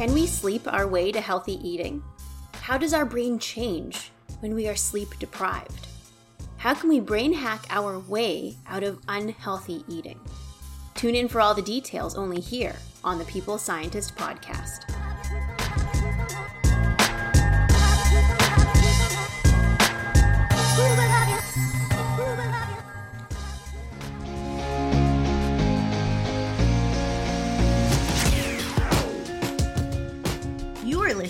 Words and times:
Can 0.00 0.14
we 0.14 0.26
sleep 0.26 0.62
our 0.66 0.86
way 0.86 1.12
to 1.12 1.20
healthy 1.20 1.60
eating? 1.62 2.02
How 2.54 2.78
does 2.78 2.94
our 2.94 3.04
brain 3.04 3.38
change 3.38 4.10
when 4.38 4.54
we 4.54 4.66
are 4.66 4.74
sleep 4.74 5.10
deprived? 5.18 5.88
How 6.56 6.72
can 6.72 6.88
we 6.88 7.00
brain 7.00 7.34
hack 7.34 7.66
our 7.68 7.98
way 7.98 8.56
out 8.66 8.82
of 8.82 8.98
unhealthy 9.08 9.84
eating? 9.88 10.18
Tune 10.94 11.14
in 11.14 11.28
for 11.28 11.42
all 11.42 11.52
the 11.52 11.60
details 11.60 12.16
only 12.16 12.40
here 12.40 12.76
on 13.04 13.18
the 13.18 13.26
People's 13.26 13.60
Scientist 13.60 14.16
podcast. 14.16 14.89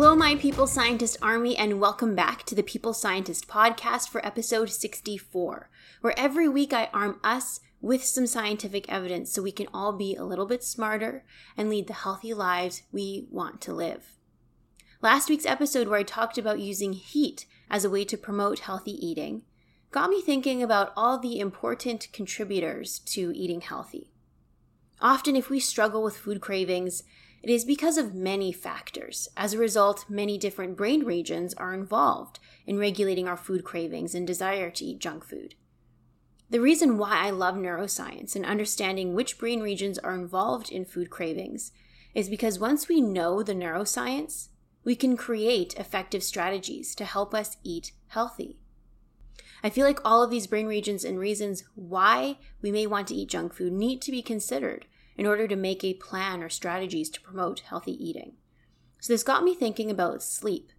Hello, 0.00 0.16
my 0.16 0.34
People's 0.34 0.72
Scientist 0.72 1.18
Army, 1.20 1.54
and 1.58 1.78
welcome 1.78 2.14
back 2.14 2.44
to 2.44 2.54
the 2.54 2.62
People's 2.62 2.98
Scientist 2.98 3.46
Podcast 3.46 4.08
for 4.08 4.24
episode 4.24 4.70
64, 4.70 5.68
where 6.00 6.18
every 6.18 6.48
week 6.48 6.72
I 6.72 6.88
arm 6.94 7.20
us 7.22 7.60
with 7.82 8.02
some 8.02 8.26
scientific 8.26 8.90
evidence 8.90 9.30
so 9.30 9.42
we 9.42 9.52
can 9.52 9.66
all 9.74 9.92
be 9.92 10.16
a 10.16 10.24
little 10.24 10.46
bit 10.46 10.64
smarter 10.64 11.22
and 11.54 11.68
lead 11.68 11.86
the 11.86 11.92
healthy 11.92 12.32
lives 12.32 12.80
we 12.90 13.26
want 13.30 13.60
to 13.60 13.74
live. 13.74 14.16
Last 15.02 15.28
week's 15.28 15.44
episode, 15.44 15.86
where 15.86 15.98
I 15.98 16.02
talked 16.02 16.38
about 16.38 16.60
using 16.60 16.94
heat 16.94 17.44
as 17.70 17.84
a 17.84 17.90
way 17.90 18.06
to 18.06 18.16
promote 18.16 18.60
healthy 18.60 18.92
eating, 19.06 19.42
got 19.90 20.08
me 20.08 20.22
thinking 20.22 20.62
about 20.62 20.94
all 20.96 21.18
the 21.18 21.38
important 21.38 22.08
contributors 22.14 23.00
to 23.00 23.32
eating 23.36 23.60
healthy. 23.60 24.10
Often, 25.02 25.36
if 25.36 25.50
we 25.50 25.60
struggle 25.60 26.02
with 26.02 26.16
food 26.16 26.40
cravings, 26.40 27.02
it 27.42 27.50
is 27.50 27.64
because 27.64 27.96
of 27.96 28.14
many 28.14 28.52
factors. 28.52 29.28
As 29.36 29.54
a 29.54 29.58
result, 29.58 30.04
many 30.08 30.36
different 30.36 30.76
brain 30.76 31.04
regions 31.04 31.54
are 31.54 31.72
involved 31.72 32.38
in 32.66 32.78
regulating 32.78 33.26
our 33.26 33.36
food 33.36 33.64
cravings 33.64 34.14
and 34.14 34.26
desire 34.26 34.70
to 34.70 34.84
eat 34.84 34.98
junk 34.98 35.24
food. 35.24 35.54
The 36.50 36.60
reason 36.60 36.98
why 36.98 37.26
I 37.26 37.30
love 37.30 37.54
neuroscience 37.54 38.34
and 38.36 38.44
understanding 38.44 39.14
which 39.14 39.38
brain 39.38 39.60
regions 39.60 39.98
are 39.98 40.14
involved 40.14 40.70
in 40.70 40.84
food 40.84 41.08
cravings 41.08 41.72
is 42.14 42.28
because 42.28 42.58
once 42.58 42.88
we 42.88 43.00
know 43.00 43.42
the 43.42 43.54
neuroscience, 43.54 44.48
we 44.84 44.96
can 44.96 45.16
create 45.16 45.74
effective 45.74 46.22
strategies 46.22 46.94
to 46.96 47.04
help 47.04 47.34
us 47.34 47.56
eat 47.62 47.92
healthy. 48.08 48.58
I 49.62 49.70
feel 49.70 49.86
like 49.86 50.00
all 50.04 50.22
of 50.22 50.30
these 50.30 50.46
brain 50.46 50.66
regions 50.66 51.04
and 51.04 51.18
reasons 51.18 51.64
why 51.74 52.38
we 52.60 52.72
may 52.72 52.86
want 52.86 53.08
to 53.08 53.14
eat 53.14 53.28
junk 53.28 53.54
food 53.54 53.72
need 53.72 54.02
to 54.02 54.10
be 54.10 54.22
considered 54.22 54.86
in 55.16 55.26
order 55.26 55.46
to 55.48 55.56
make 55.56 55.84
a 55.84 55.94
plan 55.94 56.42
or 56.42 56.48
strategies 56.48 57.10
to 57.10 57.20
promote 57.20 57.60
healthy 57.60 57.92
eating. 57.92 58.34
So, 59.00 59.12
this 59.12 59.22
got 59.22 59.44
me 59.44 59.54
thinking 59.54 59.90
about 59.90 60.22
sleep. 60.22 60.72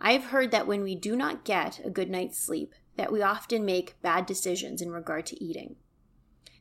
I 0.00 0.12
have 0.12 0.26
heard 0.26 0.50
that 0.50 0.66
when 0.66 0.82
we 0.82 0.94
do 0.94 1.16
not 1.16 1.44
get 1.44 1.80
a 1.84 1.90
good 1.90 2.10
night's 2.10 2.38
sleep, 2.38 2.74
that 2.96 3.12
we 3.12 3.22
often 3.22 3.64
make 3.64 4.00
bad 4.02 4.26
decisions 4.26 4.80
in 4.80 4.90
regard 4.90 5.26
to 5.26 5.44
eating, 5.44 5.76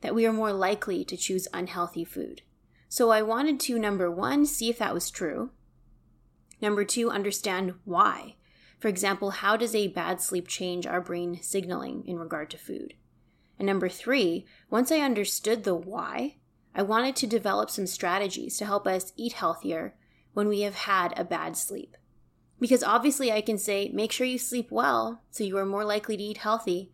that 0.01 0.15
we 0.15 0.25
are 0.25 0.33
more 0.33 0.53
likely 0.53 1.05
to 1.05 1.17
choose 1.17 1.47
unhealthy 1.53 2.03
food. 2.03 2.41
So, 2.89 3.11
I 3.11 3.21
wanted 3.21 3.59
to 3.61 3.79
number 3.79 4.09
one, 4.09 4.45
see 4.45 4.69
if 4.69 4.77
that 4.79 4.93
was 4.93 5.09
true. 5.09 5.51
Number 6.61 6.83
two, 6.83 7.11
understand 7.11 7.75
why. 7.83 8.35
For 8.79 8.87
example, 8.87 9.31
how 9.31 9.57
does 9.57 9.75
a 9.75 9.87
bad 9.87 10.21
sleep 10.21 10.47
change 10.47 10.85
our 10.85 11.01
brain 11.01 11.39
signaling 11.41 12.03
in 12.05 12.19
regard 12.19 12.49
to 12.51 12.57
food? 12.57 12.93
And 13.57 13.65
number 13.65 13.89
three, 13.89 14.45
once 14.69 14.91
I 14.91 14.99
understood 14.99 15.63
the 15.63 15.75
why, 15.75 16.37
I 16.77 16.83
wanted 16.83 17.15
to 17.17 17.27
develop 17.27 17.69
some 17.69 17.87
strategies 17.87 18.57
to 18.57 18.65
help 18.65 18.85
us 18.85 19.13
eat 19.15 19.33
healthier 19.33 19.95
when 20.33 20.49
we 20.49 20.61
have 20.61 20.75
had 20.75 21.17
a 21.17 21.23
bad 21.23 21.55
sleep. 21.55 21.95
Because 22.59 22.83
obviously, 22.83 23.31
I 23.31 23.39
can 23.39 23.57
say, 23.57 23.89
make 23.93 24.11
sure 24.11 24.27
you 24.27 24.37
sleep 24.37 24.71
well 24.71 25.21
so 25.31 25.45
you 25.45 25.57
are 25.57 25.65
more 25.65 25.85
likely 25.85 26.17
to 26.17 26.23
eat 26.23 26.37
healthy. 26.37 26.91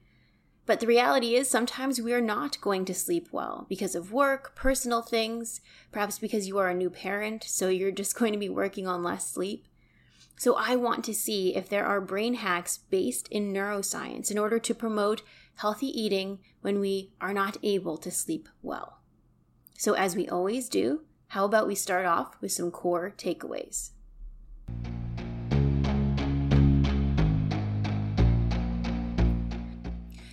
But 0.68 0.80
the 0.80 0.88
reality 0.88 1.34
is, 1.34 1.50
sometimes 1.50 2.00
we 2.00 2.14
are 2.14 2.22
not 2.22 2.62
going 2.62 2.86
to 2.86 2.94
sleep 2.94 3.30
well 3.32 3.66
because 3.70 3.96
of 3.96 4.14
work, 4.14 4.56
personal 4.56 5.02
things, 5.02 5.62
perhaps 5.92 6.20
because 6.20 6.48
you 6.48 6.60
are 6.60 6.70
a 6.70 6.76
new 6.76 6.92
parent, 6.92 7.44
so 7.44 7.68
you're 7.68 7.92
just 7.92 8.16
going 8.20 8.34
to 8.34 8.40
be 8.40 8.50
working 8.50 8.88
on 8.88 9.04
less 9.04 9.32
sleep. 9.32 9.66
So, 10.38 10.56
I 10.56 10.76
want 10.76 11.04
to 11.06 11.14
see 11.14 11.56
if 11.56 11.70
there 11.70 11.86
are 11.86 12.02
brain 12.02 12.36
hacks 12.36 12.78
based 12.78 13.28
in 13.30 13.52
neuroscience 13.52 14.30
in 14.30 14.38
order 14.38 14.60
to 14.60 14.76
promote 14.76 15.24
healthy 15.56 15.88
eating 15.88 16.40
when 16.62 16.80
we 16.80 17.12
are 17.20 17.34
not 17.34 17.58
able 17.64 17.98
to 17.98 18.12
sleep 18.12 18.48
well. 18.62 19.01
So, 19.82 19.94
as 19.94 20.16
we 20.16 20.30
always 20.30 20.70
do, 20.70 21.02
how 21.30 21.44
about 21.44 21.66
we 21.66 21.74
start 21.74 22.06
off 22.06 22.40
with 22.40 22.52
some 22.52 22.70
core 22.70 23.16
takeaways? 23.18 23.90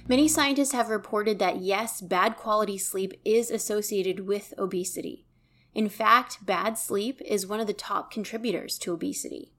Many 0.06 0.28
scientists 0.28 0.72
have 0.72 0.91
reported 0.91 1.38
that 1.38 1.62
yes, 1.62 2.03
bad 2.03 2.37
quality 2.37 2.76
sleep 2.76 3.14
is 3.25 3.50
associated 3.50 4.28
with 4.28 4.53
obesity. 4.58 5.25
In 5.72 5.88
fact, 5.88 6.44
bad 6.44 6.76
sleep 6.76 7.19
is 7.25 7.47
one 7.47 7.58
of 7.58 7.66
the 7.66 7.72
top 7.72 8.10
contributors 8.10 8.76
to 8.81 8.92
obesity. 8.92 9.54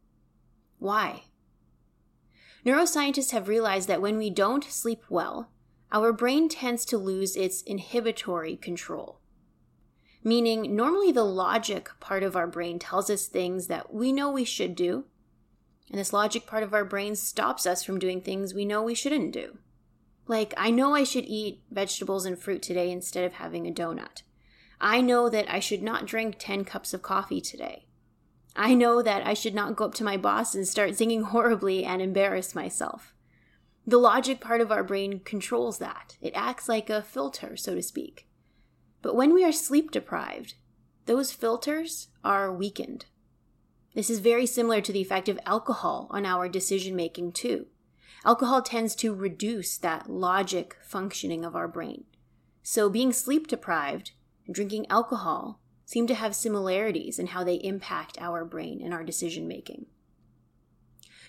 Why? 0.78 1.24
Neuroscientists 2.64 3.32
have 3.32 3.48
realized 3.48 3.88
that 3.88 4.04
when 4.04 4.20
we 4.20 4.30
don't 4.30 4.66
sleep 4.66 5.02
well, 5.10 5.50
our 5.92 6.14
brain 6.14 6.48
tends 6.48 6.86
to 6.86 7.00
lose 7.00 7.36
its 7.36 7.64
inhibitory 7.64 8.56
control 8.56 9.19
meaning 10.24 10.76
normally 10.76 11.12
the 11.12 11.24
logic 11.24 11.90
part 12.00 12.24
of 12.24 12.36
our 12.36 12.48
brain 12.48 12.80
tells 12.80 13.10
us 13.10 13.26
things 13.26 13.68
that 13.68 13.94
we 13.94 14.12
know 14.12 14.32
we 14.32 14.46
should 14.46 14.76
do, 14.76 15.06
and 15.90 16.00
this 16.00 16.14
logic 16.14 16.46
part 16.46 16.64
of 16.64 16.74
our 16.74 16.86
brain 16.86 17.16
stops 17.16 17.66
us 17.66 17.84
from 17.84 18.00
doing 18.00 18.22
things 18.22 18.54
we 18.54 18.66
know 18.66 18.84
we 18.84 18.96
shouldn't 18.96 19.32
do. 19.32 19.58
Like, 20.28 20.54
I 20.56 20.70
know 20.70 20.94
I 20.94 21.04
should 21.04 21.26
eat 21.26 21.64
vegetables 21.72 22.26
and 22.26 22.38
fruit 22.38 22.62
today 22.62 22.92
instead 22.92 23.24
of 23.24 23.34
having 23.34 23.68
a 23.68 23.72
donut. 23.72 24.22
I 24.80 25.02
know 25.02 25.28
that 25.30 25.52
I 25.52 25.60
should 25.60 25.82
not 25.82 26.06
drink 26.06 26.36
10 26.38 26.64
cups 26.66 26.94
of 26.94 27.02
coffee 27.02 27.42
today. 27.42 27.88
I 28.56 28.76
know 28.76 29.02
that 29.02 29.26
I 29.26 29.34
should 29.34 29.56
not 29.56 29.76
go 29.76 29.86
up 29.86 29.96
to 29.96 30.04
my 30.04 30.18
boss 30.18 30.54
and 30.54 30.68
start 30.68 30.96
singing 30.96 31.24
horribly 31.24 31.84
and 31.84 32.02
embarrass 32.02 32.54
myself. 32.54 33.14
The 33.88 33.98
logic 33.98 34.40
part 34.40 34.62
of 34.62 34.72
our 34.72 34.84
brain 34.84 35.22
controls 35.22 35.80
that. 35.80 36.18
It 36.22 36.34
acts 36.36 36.70
like 36.70 36.90
a 36.90 37.02
filter, 37.02 37.58
so 37.58 37.74
to 37.74 37.82
speak. 37.82 38.29
But 39.02 39.16
when 39.16 39.34
we 39.34 39.44
are 39.44 39.52
sleep 39.52 39.92
deprived, 39.92 40.56
those 41.06 41.32
filters 41.32 42.10
are 42.24 42.54
weakened. 42.54 43.06
This 43.96 44.10
is 44.10 44.20
very 44.20 44.46
similar 44.46 44.82
to 44.82 44.94
the 44.94 45.02
effect 45.02 45.30
of 45.30 45.40
alcohol 45.46 46.08
on 46.12 46.26
our 46.26 46.48
decision 46.48 46.96
making, 46.96 47.32
too. 47.32 47.68
Alcohol 48.26 48.62
tends 48.62 48.96
to 48.96 49.16
reduce 49.16 49.78
that 49.78 50.10
logic 50.10 50.78
functioning 50.84 51.46
of 51.46 51.56
our 51.56 51.68
brain. 51.68 52.04
So, 52.62 52.90
being 52.90 53.14
sleep 53.14 53.48
deprived 53.48 54.12
and 54.46 54.54
drinking 54.54 54.86
alcohol 54.90 55.60
seem 55.86 56.06
to 56.08 56.14
have 56.14 56.36
similarities 56.36 57.18
in 57.18 57.28
how 57.28 57.44
they 57.44 57.56
impact 57.56 58.18
our 58.20 58.46
brain 58.46 58.82
and 58.84 58.94
our 58.94 59.04
decision 59.04 59.48
making. 59.48 59.88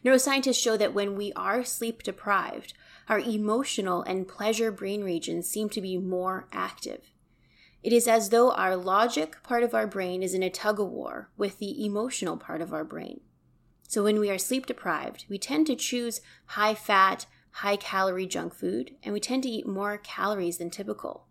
Neuroscientists 0.04 0.62
show 0.62 0.76
that 0.76 0.94
when 0.94 1.16
we 1.16 1.32
are 1.34 1.64
sleep 1.64 2.02
deprived, 2.02 2.74
our 3.08 3.20
emotional 3.20 4.02
and 4.02 4.28
pleasure 4.28 4.70
brain 4.70 5.02
regions 5.02 5.48
seem 5.48 5.68
to 5.70 5.80
be 5.80 5.96
more 5.96 6.48
active. 6.52 7.09
It 7.82 7.92
is 7.92 8.06
as 8.06 8.28
though 8.28 8.52
our 8.52 8.76
logic 8.76 9.42
part 9.42 9.62
of 9.62 9.74
our 9.74 9.86
brain 9.86 10.22
is 10.22 10.34
in 10.34 10.42
a 10.42 10.50
tug 10.50 10.78
of 10.78 10.88
war 10.88 11.30
with 11.36 11.58
the 11.58 11.84
emotional 11.84 12.36
part 12.36 12.60
of 12.60 12.74
our 12.74 12.84
brain. 12.84 13.20
So 13.88 14.04
when 14.04 14.20
we 14.20 14.30
are 14.30 14.38
sleep 14.38 14.66
deprived, 14.66 15.24
we 15.28 15.38
tend 15.38 15.66
to 15.66 15.74
choose 15.74 16.20
high 16.46 16.74
fat, 16.74 17.26
high 17.52 17.76
calorie 17.76 18.26
junk 18.26 18.54
food, 18.54 18.94
and 19.02 19.12
we 19.14 19.20
tend 19.20 19.42
to 19.44 19.48
eat 19.48 19.66
more 19.66 19.98
calories 19.98 20.58
than 20.58 20.70
typical. 20.70 21.26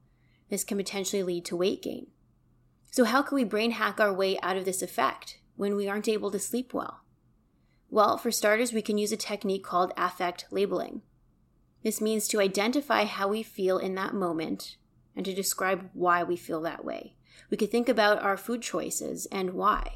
This 0.50 0.64
can 0.64 0.78
potentially 0.78 1.24
lead 1.24 1.46
to 1.46 1.56
weight 1.56 1.84
gain. 1.84 2.08
So, 2.92 3.06
how 3.06 3.22
can 3.22 3.36
we 3.36 3.44
brain 3.44 3.72
hack 3.72 4.00
our 4.00 4.12
way 4.12 4.40
out 4.42 4.58
of 4.58 4.66
this 4.66 4.82
effect 4.82 5.40
when 5.56 5.76
we 5.76 5.88
aren't 5.88 6.08
able 6.08 6.32
to 6.32 6.40
sleep 6.40 6.74
well? 6.74 7.02
Well, 7.92 8.18
for 8.18 8.32
starters, 8.32 8.74
we 8.74 8.82
can 8.82 8.98
use 8.98 9.12
a 9.12 9.18
technique 9.18 9.64
called 9.64 9.94
affect 9.96 10.46
labeling. 10.52 11.04
This 11.84 12.02
means 12.02 12.28
to 12.28 12.42
identify 12.42 13.06
how 13.06 13.28
we 13.28 13.44
feel 13.44 13.78
in 13.78 13.96
that 13.96 14.14
moment 14.14 14.76
and 15.20 15.26
to 15.26 15.34
describe 15.34 15.90
why 15.92 16.24
we 16.24 16.38
feel 16.38 16.62
that 16.62 16.86
way. 16.86 17.14
We 17.50 17.58
could 17.58 17.70
think 17.70 17.90
about 17.90 18.24
our 18.24 18.38
food 18.38 18.62
choices 18.62 19.26
and 19.26 19.50
why. 19.50 19.96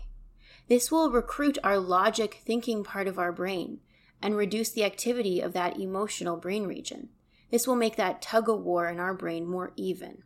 This 0.67 0.91
will 0.91 1.11
recruit 1.11 1.57
our 1.63 1.77
logic 1.77 2.41
thinking 2.45 2.83
part 2.83 3.07
of 3.07 3.17
our 3.17 3.31
brain 3.31 3.79
and 4.21 4.35
reduce 4.35 4.69
the 4.69 4.83
activity 4.83 5.39
of 5.39 5.53
that 5.53 5.79
emotional 5.79 6.35
brain 6.35 6.67
region. 6.67 7.07
This 7.51 7.65
will 7.65 7.77
make 7.77 7.95
that 7.95 8.21
tug 8.21 8.49
of 8.49 8.65
war 8.65 8.89
in 8.89 8.99
our 8.99 9.13
brain 9.13 9.47
more 9.47 9.71
even. 9.77 10.23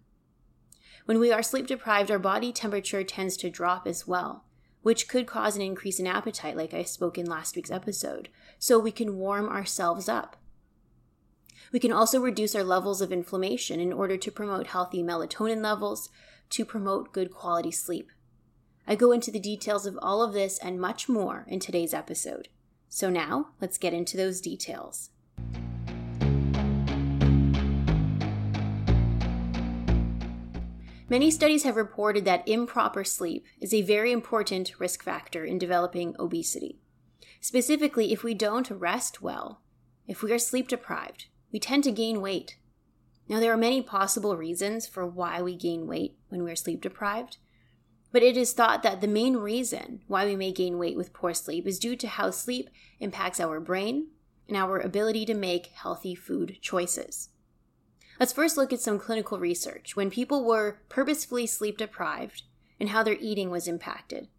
When 1.06 1.20
we 1.20 1.32
are 1.32 1.44
sleep 1.44 1.68
deprived, 1.68 2.10
our 2.10 2.18
body 2.18 2.52
temperature 2.52 3.04
tends 3.04 3.38
to 3.38 3.52
drop 3.52 3.86
as 3.86 4.08
well, 4.08 4.46
which 4.82 5.08
could 5.08 5.28
cause 5.28 5.56
an 5.56 5.62
increase 5.62 6.00
in 6.00 6.08
appetite, 6.08 6.58
like 6.58 6.74
I 6.74 6.82
spoke 6.82 7.20
in 7.20 7.28
last 7.28 7.56
week's 7.56 7.70
episode, 7.70 8.30
so 8.58 8.80
we 8.80 8.92
can 8.92 9.20
warm 9.20 9.48
ourselves 9.48 10.10
up. 10.10 10.38
We 11.72 11.80
can 11.80 11.92
also 11.92 12.22
reduce 12.22 12.56
our 12.56 12.64
levels 12.64 13.02
of 13.02 13.12
inflammation 13.12 13.80
in 13.80 13.92
order 13.92 14.18
to 14.18 14.32
promote 14.32 14.68
healthy 14.68 15.04
melatonin 15.04 15.62
levels 15.62 16.10
to 16.52 16.66
promote 16.66 17.12
good 17.12 17.32
quality 17.32 17.72
sleep. 17.72 18.12
I 18.88 18.96
go 18.96 19.12
into 19.12 19.32
the 19.32 19.40
details 19.40 19.86
of 19.86 20.00
all 20.02 20.22
of 20.22 20.34
this 20.34 20.58
and 20.60 20.80
much 20.80 21.10
more 21.10 21.46
in 21.50 21.60
today's 21.60 21.94
episode. 21.94 22.48
So 22.88 23.10
now, 23.10 23.50
let's 23.60 23.78
get 23.78 23.94
into 23.94 24.16
those 24.16 24.40
details. 24.40 25.10
Many 31.10 31.32
studies 31.32 31.64
have 31.64 31.78
reported 31.78 32.26
that 32.26 32.48
improper 32.48 33.04
sleep 33.04 33.46
is 33.62 33.74
a 33.74 33.82
very 33.82 34.12
important 34.12 34.74
risk 34.78 35.04
factor 35.04 35.46
in 35.46 35.58
developing 35.58 36.16
obesity. 36.20 36.80
Specifically, 37.40 38.12
if 38.12 38.24
we 38.24 38.34
don't 38.34 38.70
rest 38.70 39.22
well, 39.22 39.62
if 40.06 40.22
we 40.22 40.32
are 40.34 40.40
sleep 40.40 40.68
deprived, 40.68 41.28
we 41.52 41.60
tend 41.60 41.84
to 41.86 41.92
gain 41.92 42.22
weight. 42.22 42.58
Now, 43.30 43.40
there 43.40 43.52
are 43.52 43.58
many 43.58 43.82
possible 43.82 44.38
reasons 44.38 44.88
for 44.88 45.06
why 45.06 45.42
we 45.42 45.56
gain 45.56 45.88
weight 45.88 46.18
when 46.30 46.44
we 46.44 46.52
are 46.52 46.56
sleep 46.56 46.82
deprived, 46.82 47.38
but 48.12 48.24
it 48.24 48.38
is 48.38 48.54
thought 48.54 48.84
that 48.84 49.02
the 49.02 49.08
main 49.08 49.36
reason 49.38 50.02
why 50.08 50.26
we 50.26 50.36
may 50.36 50.52
gain 50.52 50.78
weight 50.78 50.96
with 50.96 51.14
poor 51.14 51.34
sleep 51.34 51.68
is 51.68 51.80
due 51.80 51.96
to 51.98 52.08
how 52.08 52.32
sleep 52.32 52.70
impacts 53.00 53.40
our 53.40 53.60
brain 53.60 54.08
and 54.48 54.56
our 54.56 54.80
ability 54.80 55.26
to 55.26 55.34
make 55.34 55.68
healthy 55.68 56.16
food 56.16 56.58
choices. 56.62 57.30
Let's 58.20 58.34
first 58.34 58.58
look 58.58 58.74
at 58.74 58.80
some 58.80 58.98
clinical 58.98 59.38
research 59.38 59.96
when 59.96 60.10
people 60.10 60.44
were 60.44 60.80
purposefully 60.90 61.46
sleep 61.46 61.78
deprived 61.78 62.44
and 62.80 62.90
how 62.90 63.04
their 63.04 63.18
eating 63.20 63.52
was 63.52 63.68
impacted. 63.68 64.30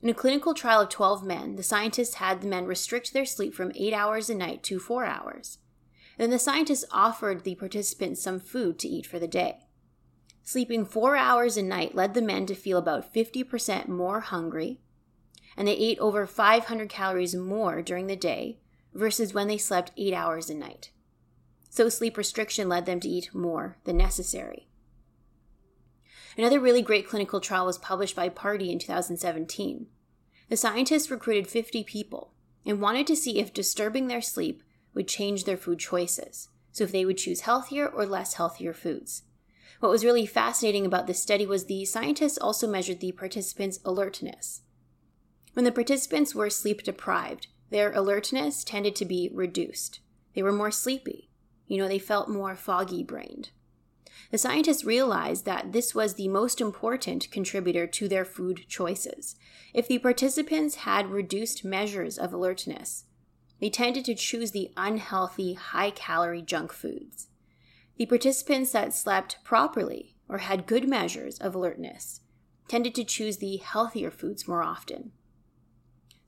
In 0.00 0.08
a 0.08 0.14
clinical 0.14 0.54
trial 0.54 0.82
of 0.82 0.90
12 0.90 1.24
men, 1.24 1.56
the 1.56 1.62
scientists 1.62 2.14
had 2.14 2.40
the 2.40 2.46
men 2.46 2.66
restrict 2.66 3.12
their 3.12 3.24
sleep 3.24 3.54
from 3.54 3.72
8 3.74 3.92
hours 3.92 4.30
a 4.30 4.34
night 4.34 4.62
to 4.64 4.78
4 4.78 5.04
hours. 5.04 5.58
Then 6.18 6.30
the 6.30 6.38
scientists 6.38 6.84
offered 6.90 7.44
the 7.44 7.54
participants 7.54 8.20
some 8.20 8.40
food 8.40 8.78
to 8.80 8.88
eat 8.88 9.06
for 9.06 9.18
the 9.18 9.28
day. 9.28 9.60
Sleeping 10.42 10.84
four 10.84 11.16
hours 11.16 11.56
a 11.56 11.62
night 11.62 11.94
led 11.94 12.14
the 12.14 12.22
men 12.22 12.44
to 12.46 12.54
feel 12.54 12.78
about 12.78 13.14
50% 13.14 13.86
more 13.88 14.20
hungry, 14.20 14.80
and 15.56 15.68
they 15.68 15.76
ate 15.76 15.98
over 15.98 16.26
500 16.26 16.88
calories 16.88 17.34
more 17.34 17.82
during 17.82 18.08
the 18.08 18.16
day 18.16 18.58
versus 18.92 19.32
when 19.32 19.46
they 19.46 19.58
slept 19.58 19.92
eight 19.96 20.12
hours 20.12 20.50
a 20.50 20.54
night. 20.54 20.90
So, 21.70 21.88
sleep 21.88 22.16
restriction 22.16 22.68
led 22.68 22.86
them 22.86 22.98
to 23.00 23.08
eat 23.08 23.34
more 23.34 23.76
than 23.84 23.96
necessary. 23.96 24.68
Another 26.36 26.58
really 26.58 26.82
great 26.82 27.06
clinical 27.06 27.40
trial 27.40 27.66
was 27.66 27.78
published 27.78 28.16
by 28.16 28.28
Party 28.28 28.72
in 28.72 28.78
2017. 28.78 29.86
The 30.48 30.56
scientists 30.56 31.10
recruited 31.10 31.46
50 31.46 31.84
people 31.84 32.32
and 32.64 32.80
wanted 32.80 33.06
to 33.08 33.16
see 33.16 33.38
if 33.38 33.52
disturbing 33.52 34.06
their 34.06 34.22
sleep 34.22 34.62
would 34.98 35.06
change 35.08 35.44
their 35.44 35.56
food 35.56 35.78
choices, 35.78 36.48
so 36.72 36.82
if 36.82 36.90
they 36.90 37.04
would 37.04 37.16
choose 37.16 37.42
healthier 37.42 37.86
or 37.86 38.04
less 38.04 38.34
healthier 38.34 38.74
foods. 38.74 39.22
What 39.78 39.92
was 39.92 40.04
really 40.04 40.26
fascinating 40.26 40.84
about 40.84 41.06
this 41.06 41.22
study 41.22 41.46
was 41.46 41.66
the 41.66 41.84
scientists 41.84 42.36
also 42.36 42.66
measured 42.66 42.98
the 42.98 43.12
participants' 43.12 43.78
alertness. 43.84 44.62
When 45.52 45.64
the 45.64 45.70
participants 45.70 46.34
were 46.34 46.50
sleep 46.50 46.82
deprived, 46.82 47.46
their 47.70 47.92
alertness 47.92 48.64
tended 48.64 48.96
to 48.96 49.04
be 49.04 49.30
reduced. 49.32 50.00
They 50.34 50.42
were 50.42 50.50
more 50.50 50.72
sleepy. 50.72 51.30
You 51.68 51.78
know, 51.78 51.86
they 51.86 52.00
felt 52.00 52.28
more 52.28 52.56
foggy 52.56 53.04
brained. 53.04 53.50
The 54.32 54.38
scientists 54.38 54.84
realized 54.84 55.44
that 55.44 55.72
this 55.72 55.94
was 55.94 56.14
the 56.14 56.26
most 56.26 56.60
important 56.60 57.30
contributor 57.30 57.86
to 57.86 58.08
their 58.08 58.24
food 58.24 58.64
choices. 58.68 59.36
If 59.72 59.86
the 59.86 59.98
participants 59.98 60.76
had 60.76 61.12
reduced 61.12 61.64
measures 61.64 62.18
of 62.18 62.32
alertness, 62.32 63.04
they 63.60 63.70
tended 63.70 64.04
to 64.04 64.14
choose 64.14 64.52
the 64.52 64.70
unhealthy, 64.76 65.54
high 65.54 65.90
calorie 65.90 66.42
junk 66.42 66.72
foods. 66.72 67.28
The 67.96 68.06
participants 68.06 68.72
that 68.72 68.94
slept 68.94 69.38
properly 69.44 70.14
or 70.28 70.38
had 70.38 70.66
good 70.66 70.88
measures 70.88 71.38
of 71.38 71.54
alertness 71.54 72.20
tended 72.68 72.94
to 72.94 73.04
choose 73.04 73.38
the 73.38 73.56
healthier 73.56 74.10
foods 74.10 74.46
more 74.46 74.62
often. 74.62 75.10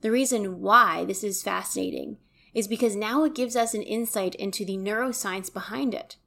The 0.01 0.11
reason 0.11 0.59
why 0.59 1.05
this 1.05 1.23
is 1.23 1.43
fascinating 1.43 2.17
is 2.53 2.67
because 2.67 2.95
now 2.95 3.23
it 3.23 3.35
gives 3.35 3.55
us 3.55 3.73
an 3.73 3.83
insight 3.83 4.35
into 4.35 4.65
the 4.65 4.75
neuroscience 4.75 5.53
behind 5.53 5.93
it 5.93 6.17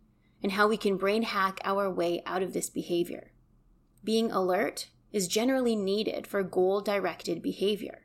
and 0.43 0.53
how 0.53 0.69
we 0.69 0.77
can 0.77 0.97
brain 0.97 1.23
hack 1.23 1.61
our 1.65 1.91
way 1.91 2.23
out 2.25 2.43
of 2.43 2.53
this 2.53 2.71
behavior. 2.71 3.33
Being 4.03 4.31
alert 4.31 4.89
is 5.13 5.29
generally 5.29 5.77
needed 5.77 6.27
for 6.27 6.43
goal 6.43 6.81
directed 6.81 7.43
behavior. 7.43 8.04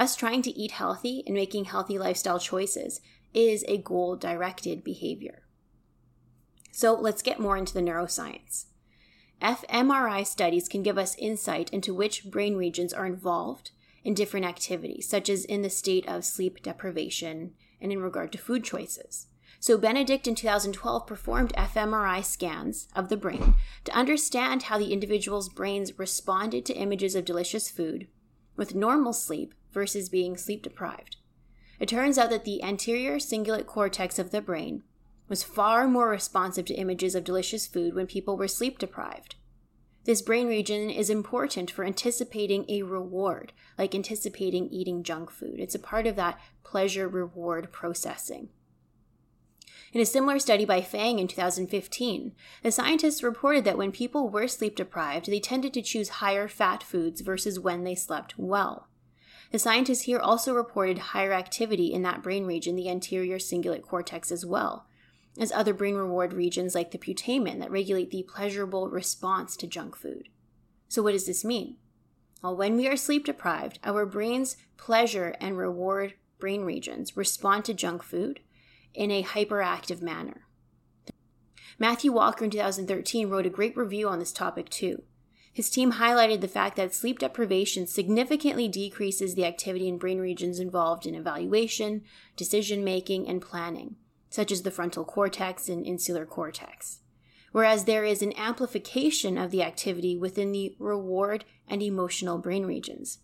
Us 0.00 0.16
trying 0.16 0.40
to 0.40 0.58
eat 0.58 0.70
healthy 0.70 1.22
and 1.26 1.34
making 1.34 1.66
healthy 1.66 1.98
lifestyle 1.98 2.38
choices 2.38 3.02
is 3.34 3.66
a 3.68 3.76
goal 3.76 4.16
directed 4.16 4.82
behavior. 4.82 5.42
So 6.72 6.94
let's 6.94 7.20
get 7.20 7.38
more 7.38 7.58
into 7.58 7.74
the 7.74 7.82
neuroscience. 7.82 8.64
fMRI 9.42 10.26
studies 10.26 10.68
can 10.68 10.82
give 10.82 10.96
us 10.96 11.14
insight 11.16 11.68
into 11.70 11.92
which 11.92 12.30
brain 12.30 12.56
regions 12.56 12.94
are 12.94 13.04
involved 13.04 13.72
in 14.02 14.14
different 14.14 14.46
activities, 14.46 15.06
such 15.06 15.28
as 15.28 15.44
in 15.44 15.60
the 15.60 15.68
state 15.68 16.08
of 16.08 16.24
sleep 16.24 16.62
deprivation 16.62 17.52
and 17.78 17.92
in 17.92 18.00
regard 18.00 18.32
to 18.32 18.38
food 18.38 18.64
choices. 18.64 19.26
So, 19.58 19.76
Benedict 19.76 20.26
in 20.26 20.34
2012 20.34 21.06
performed 21.06 21.52
fMRI 21.52 22.24
scans 22.24 22.88
of 22.96 23.10
the 23.10 23.18
brain 23.18 23.52
to 23.84 23.92
understand 23.94 24.62
how 24.62 24.78
the 24.78 24.94
individual's 24.94 25.50
brains 25.50 25.98
responded 25.98 26.64
to 26.64 26.74
images 26.74 27.14
of 27.14 27.26
delicious 27.26 27.68
food 27.68 28.08
with 28.56 28.74
normal 28.74 29.12
sleep 29.12 29.52
versus 29.72 30.08
being 30.08 30.36
sleep 30.36 30.62
deprived. 30.62 31.16
It 31.78 31.88
turns 31.88 32.18
out 32.18 32.30
that 32.30 32.44
the 32.44 32.62
anterior 32.62 33.16
cingulate 33.16 33.66
cortex 33.66 34.18
of 34.18 34.30
the 34.30 34.42
brain 34.42 34.82
was 35.28 35.42
far 35.42 35.88
more 35.88 36.08
responsive 36.08 36.66
to 36.66 36.74
images 36.74 37.14
of 37.14 37.24
delicious 37.24 37.66
food 37.66 37.94
when 37.94 38.06
people 38.06 38.36
were 38.36 38.48
sleep 38.48 38.78
deprived. 38.78 39.36
This 40.04 40.22
brain 40.22 40.48
region 40.48 40.90
is 40.90 41.08
important 41.08 41.70
for 41.70 41.84
anticipating 41.84 42.64
a 42.68 42.82
reward, 42.82 43.52
like 43.78 43.94
anticipating 43.94 44.68
eating 44.70 45.02
junk 45.02 45.30
food. 45.30 45.60
It's 45.60 45.74
a 45.74 45.78
part 45.78 46.06
of 46.06 46.16
that 46.16 46.40
pleasure 46.64 47.08
reward 47.08 47.70
processing. 47.70 48.48
In 49.92 50.00
a 50.00 50.06
similar 50.06 50.38
study 50.38 50.64
by 50.64 50.82
Fang 50.82 51.18
in 51.18 51.26
2015, 51.26 52.32
the 52.62 52.70
scientists 52.70 53.22
reported 53.22 53.64
that 53.64 53.78
when 53.78 53.90
people 53.90 54.28
were 54.28 54.46
sleep 54.46 54.76
deprived, 54.76 55.26
they 55.26 55.40
tended 55.40 55.74
to 55.74 55.82
choose 55.82 56.08
higher 56.08 56.46
fat 56.46 56.82
foods 56.82 57.22
versus 57.22 57.58
when 57.58 57.84
they 57.84 57.94
slept 57.96 58.38
well. 58.38 58.88
The 59.50 59.58
scientists 59.58 60.02
here 60.02 60.20
also 60.20 60.54
reported 60.54 60.98
higher 60.98 61.32
activity 61.32 61.92
in 61.92 62.02
that 62.02 62.22
brain 62.22 62.46
region, 62.46 62.76
the 62.76 62.88
anterior 62.88 63.38
cingulate 63.38 63.82
cortex, 63.82 64.30
as 64.30 64.46
well, 64.46 64.86
as 65.38 65.50
other 65.50 65.74
brain 65.74 65.96
reward 65.96 66.32
regions 66.32 66.74
like 66.74 66.92
the 66.92 66.98
putamen 66.98 67.58
that 67.58 67.70
regulate 67.70 68.10
the 68.10 68.22
pleasurable 68.22 68.88
response 68.88 69.56
to 69.56 69.66
junk 69.66 69.96
food. 69.96 70.28
So, 70.88 71.02
what 71.02 71.12
does 71.12 71.26
this 71.26 71.44
mean? 71.44 71.76
Well, 72.42 72.56
when 72.56 72.76
we 72.76 72.86
are 72.86 72.96
sleep 72.96 73.26
deprived, 73.26 73.80
our 73.84 74.06
brain's 74.06 74.56
pleasure 74.76 75.34
and 75.40 75.58
reward 75.58 76.14
brain 76.38 76.62
regions 76.62 77.16
respond 77.16 77.64
to 77.66 77.74
junk 77.74 78.02
food 78.02 78.40
in 78.94 79.10
a 79.10 79.22
hyperactive 79.22 80.00
manner. 80.00 80.46
Matthew 81.78 82.12
Walker 82.12 82.44
in 82.44 82.50
2013 82.50 83.28
wrote 83.28 83.46
a 83.46 83.50
great 83.50 83.76
review 83.76 84.08
on 84.08 84.18
this 84.18 84.32
topic 84.32 84.68
too. 84.68 85.02
His 85.52 85.68
team 85.68 85.94
highlighted 85.94 86.40
the 86.40 86.48
fact 86.48 86.76
that 86.76 86.94
sleep 86.94 87.18
deprivation 87.18 87.86
significantly 87.86 88.68
decreases 88.68 89.34
the 89.34 89.44
activity 89.44 89.88
in 89.88 89.98
brain 89.98 90.18
regions 90.18 90.60
involved 90.60 91.06
in 91.06 91.14
evaluation, 91.14 92.02
decision 92.36 92.84
making, 92.84 93.28
and 93.28 93.42
planning, 93.42 93.96
such 94.28 94.52
as 94.52 94.62
the 94.62 94.70
frontal 94.70 95.04
cortex 95.04 95.68
and 95.68 95.84
insular 95.84 96.24
cortex, 96.24 97.00
whereas 97.50 97.84
there 97.84 98.04
is 98.04 98.22
an 98.22 98.36
amplification 98.36 99.36
of 99.36 99.50
the 99.50 99.62
activity 99.62 100.16
within 100.16 100.52
the 100.52 100.76
reward 100.78 101.44
and 101.66 101.82
emotional 101.82 102.38
brain 102.38 102.64
regions. 102.64 103.18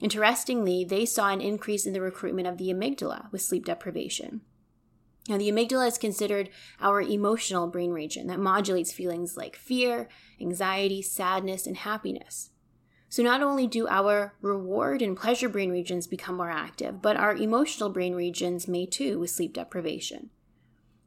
Interestingly, 0.00 0.84
they 0.84 1.04
saw 1.04 1.28
an 1.28 1.40
increase 1.40 1.86
in 1.86 1.92
the 1.92 2.00
recruitment 2.00 2.48
of 2.48 2.56
the 2.56 2.70
amygdala 2.70 3.30
with 3.32 3.42
sleep 3.42 3.66
deprivation. 3.66 4.40
Now, 5.28 5.38
the 5.38 5.50
amygdala 5.50 5.88
is 5.88 5.98
considered 5.98 6.50
our 6.80 7.00
emotional 7.00 7.66
brain 7.66 7.90
region 7.90 8.28
that 8.28 8.38
modulates 8.38 8.92
feelings 8.92 9.36
like 9.36 9.56
fear, 9.56 10.08
anxiety, 10.40 11.02
sadness, 11.02 11.66
and 11.66 11.76
happiness. 11.76 12.50
So, 13.08 13.22
not 13.22 13.42
only 13.42 13.66
do 13.66 13.88
our 13.88 14.34
reward 14.40 15.02
and 15.02 15.16
pleasure 15.16 15.48
brain 15.48 15.70
regions 15.70 16.06
become 16.06 16.36
more 16.36 16.50
active, 16.50 17.02
but 17.02 17.16
our 17.16 17.34
emotional 17.34 17.90
brain 17.90 18.14
regions 18.14 18.68
may 18.68 18.86
too 18.86 19.18
with 19.18 19.30
sleep 19.30 19.54
deprivation. 19.54 20.30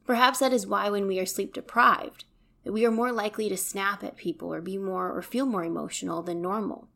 Perhaps 0.06 0.40
that 0.40 0.54
is 0.54 0.68
why 0.68 0.90
when 0.90 1.08
we 1.08 1.20
are 1.20 1.26
sleep 1.26 1.54
deprived, 1.54 2.26
that 2.64 2.74
we 2.74 2.86
are 2.86 2.92
more 2.92 3.12
likely 3.12 3.48
to 3.48 3.56
snap 3.56 4.04
at 4.04 4.18
people 4.18 4.54
or 4.54 4.60
be 4.60 4.78
more 4.78 5.12
or 5.12 5.22
feel 5.22 5.46
more 5.46 5.64
emotional 5.64 6.22
than 6.24 6.42
normal. 6.42 6.90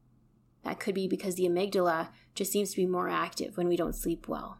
That 0.63 0.79
could 0.79 0.95
be 0.95 1.07
because 1.07 1.35
the 1.35 1.47
amygdala 1.47 2.09
just 2.35 2.51
seems 2.51 2.71
to 2.71 2.77
be 2.77 2.85
more 2.85 3.09
active 3.09 3.55
when 3.55 3.67
we 3.67 3.77
don't 3.77 3.95
sleep 3.95 4.27
well. 4.27 4.57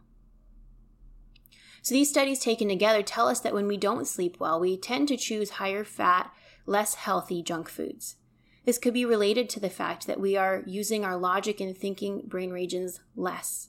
So, 1.84 1.94
these 1.94 2.08
studies 2.08 2.38
taken 2.38 2.70
together 2.70 3.02
tell 3.02 3.28
us 3.28 3.40
that 3.40 3.52
when 3.52 3.66
we 3.66 3.76
don't 3.76 4.06
sleep 4.06 4.38
well, 4.40 4.58
we 4.58 4.78
tend 4.78 5.06
to 5.08 5.18
choose 5.18 5.50
higher 5.50 5.84
fat, 5.84 6.32
less 6.64 6.94
healthy 6.94 7.42
junk 7.42 7.68
foods. 7.68 8.16
This 8.64 8.78
could 8.78 8.94
be 8.94 9.04
related 9.04 9.50
to 9.50 9.60
the 9.60 9.68
fact 9.68 10.06
that 10.06 10.18
we 10.18 10.34
are 10.34 10.62
using 10.64 11.04
our 11.04 11.18
logic 11.18 11.60
and 11.60 11.76
thinking 11.76 12.22
brain 12.24 12.52
regions 12.52 13.00
less, 13.14 13.68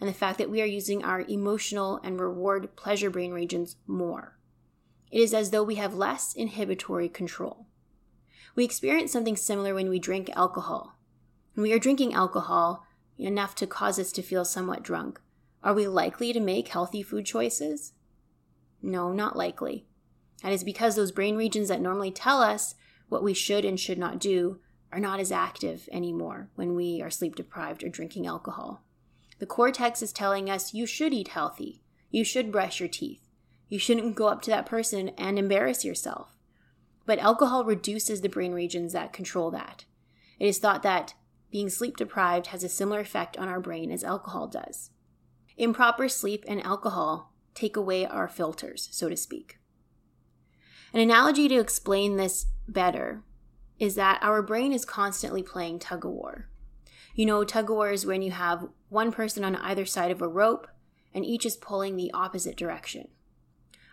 and 0.00 0.08
the 0.08 0.14
fact 0.14 0.38
that 0.38 0.48
we 0.48 0.62
are 0.62 0.66
using 0.66 1.04
our 1.04 1.20
emotional 1.28 2.00
and 2.02 2.18
reward 2.18 2.74
pleasure 2.76 3.10
brain 3.10 3.32
regions 3.32 3.76
more. 3.86 4.38
It 5.10 5.20
is 5.20 5.34
as 5.34 5.50
though 5.50 5.62
we 5.62 5.74
have 5.74 5.92
less 5.92 6.32
inhibitory 6.32 7.10
control. 7.10 7.66
We 8.54 8.64
experience 8.64 9.12
something 9.12 9.36
similar 9.36 9.74
when 9.74 9.90
we 9.90 9.98
drink 9.98 10.30
alcohol. 10.34 10.96
When 11.52 11.64
we 11.64 11.74
are 11.74 11.78
drinking 11.78 12.14
alcohol 12.14 12.86
enough 13.18 13.54
to 13.56 13.66
cause 13.66 13.98
us 13.98 14.12
to 14.12 14.22
feel 14.22 14.46
somewhat 14.46 14.82
drunk, 14.82 15.20
are 15.62 15.74
we 15.74 15.86
likely 15.86 16.32
to 16.32 16.40
make 16.40 16.68
healthy 16.68 17.02
food 17.02 17.26
choices? 17.26 17.92
No, 18.82 19.12
not 19.12 19.36
likely. 19.36 19.86
That 20.42 20.52
is 20.52 20.64
because 20.64 20.96
those 20.96 21.12
brain 21.12 21.36
regions 21.36 21.68
that 21.68 21.80
normally 21.80 22.10
tell 22.10 22.40
us 22.40 22.74
what 23.08 23.22
we 23.22 23.34
should 23.34 23.64
and 23.64 23.78
should 23.78 23.98
not 23.98 24.18
do 24.18 24.60
are 24.92 25.00
not 25.00 25.20
as 25.20 25.30
active 25.30 25.88
anymore 25.92 26.48
when 26.54 26.74
we 26.74 27.02
are 27.02 27.10
sleep 27.10 27.36
deprived 27.36 27.84
or 27.84 27.88
drinking 27.88 28.26
alcohol. 28.26 28.82
The 29.38 29.46
cortex 29.46 30.02
is 30.02 30.12
telling 30.12 30.48
us 30.48 30.74
you 30.74 30.86
should 30.86 31.12
eat 31.12 31.28
healthy, 31.28 31.82
you 32.10 32.24
should 32.24 32.52
brush 32.52 32.80
your 32.80 32.88
teeth, 32.88 33.28
you 33.68 33.78
shouldn't 33.78 34.16
go 34.16 34.28
up 34.28 34.42
to 34.42 34.50
that 34.50 34.66
person 34.66 35.10
and 35.10 35.38
embarrass 35.38 35.84
yourself. 35.84 36.36
But 37.06 37.18
alcohol 37.18 37.64
reduces 37.64 38.20
the 38.20 38.28
brain 38.28 38.52
regions 38.52 38.92
that 38.92 39.12
control 39.12 39.50
that. 39.52 39.84
It 40.38 40.46
is 40.46 40.58
thought 40.58 40.82
that 40.82 41.14
being 41.50 41.68
sleep 41.68 41.96
deprived 41.96 42.48
has 42.48 42.64
a 42.64 42.68
similar 42.68 43.00
effect 43.00 43.36
on 43.36 43.48
our 43.48 43.60
brain 43.60 43.90
as 43.90 44.04
alcohol 44.04 44.46
does. 44.46 44.90
Improper 45.56 46.08
sleep 46.08 46.44
and 46.48 46.62
alcohol 46.64 47.32
take 47.54 47.76
away 47.76 48.06
our 48.06 48.28
filters, 48.28 48.88
so 48.92 49.08
to 49.08 49.16
speak. 49.16 49.58
An 50.92 51.00
analogy 51.00 51.48
to 51.48 51.60
explain 51.60 52.16
this 52.16 52.46
better 52.66 53.22
is 53.78 53.94
that 53.94 54.18
our 54.22 54.42
brain 54.42 54.72
is 54.72 54.84
constantly 54.84 55.42
playing 55.42 55.78
tug 55.78 56.04
of 56.04 56.12
war. 56.12 56.48
You 57.14 57.26
know, 57.26 57.44
tug 57.44 57.70
of 57.70 57.76
war 57.76 57.90
is 57.90 58.06
when 58.06 58.22
you 58.22 58.30
have 58.30 58.68
one 58.88 59.12
person 59.12 59.44
on 59.44 59.56
either 59.56 59.84
side 59.84 60.10
of 60.10 60.22
a 60.22 60.28
rope 60.28 60.66
and 61.14 61.24
each 61.24 61.46
is 61.46 61.56
pulling 61.56 61.96
the 61.96 62.10
opposite 62.12 62.56
direction. 62.56 63.08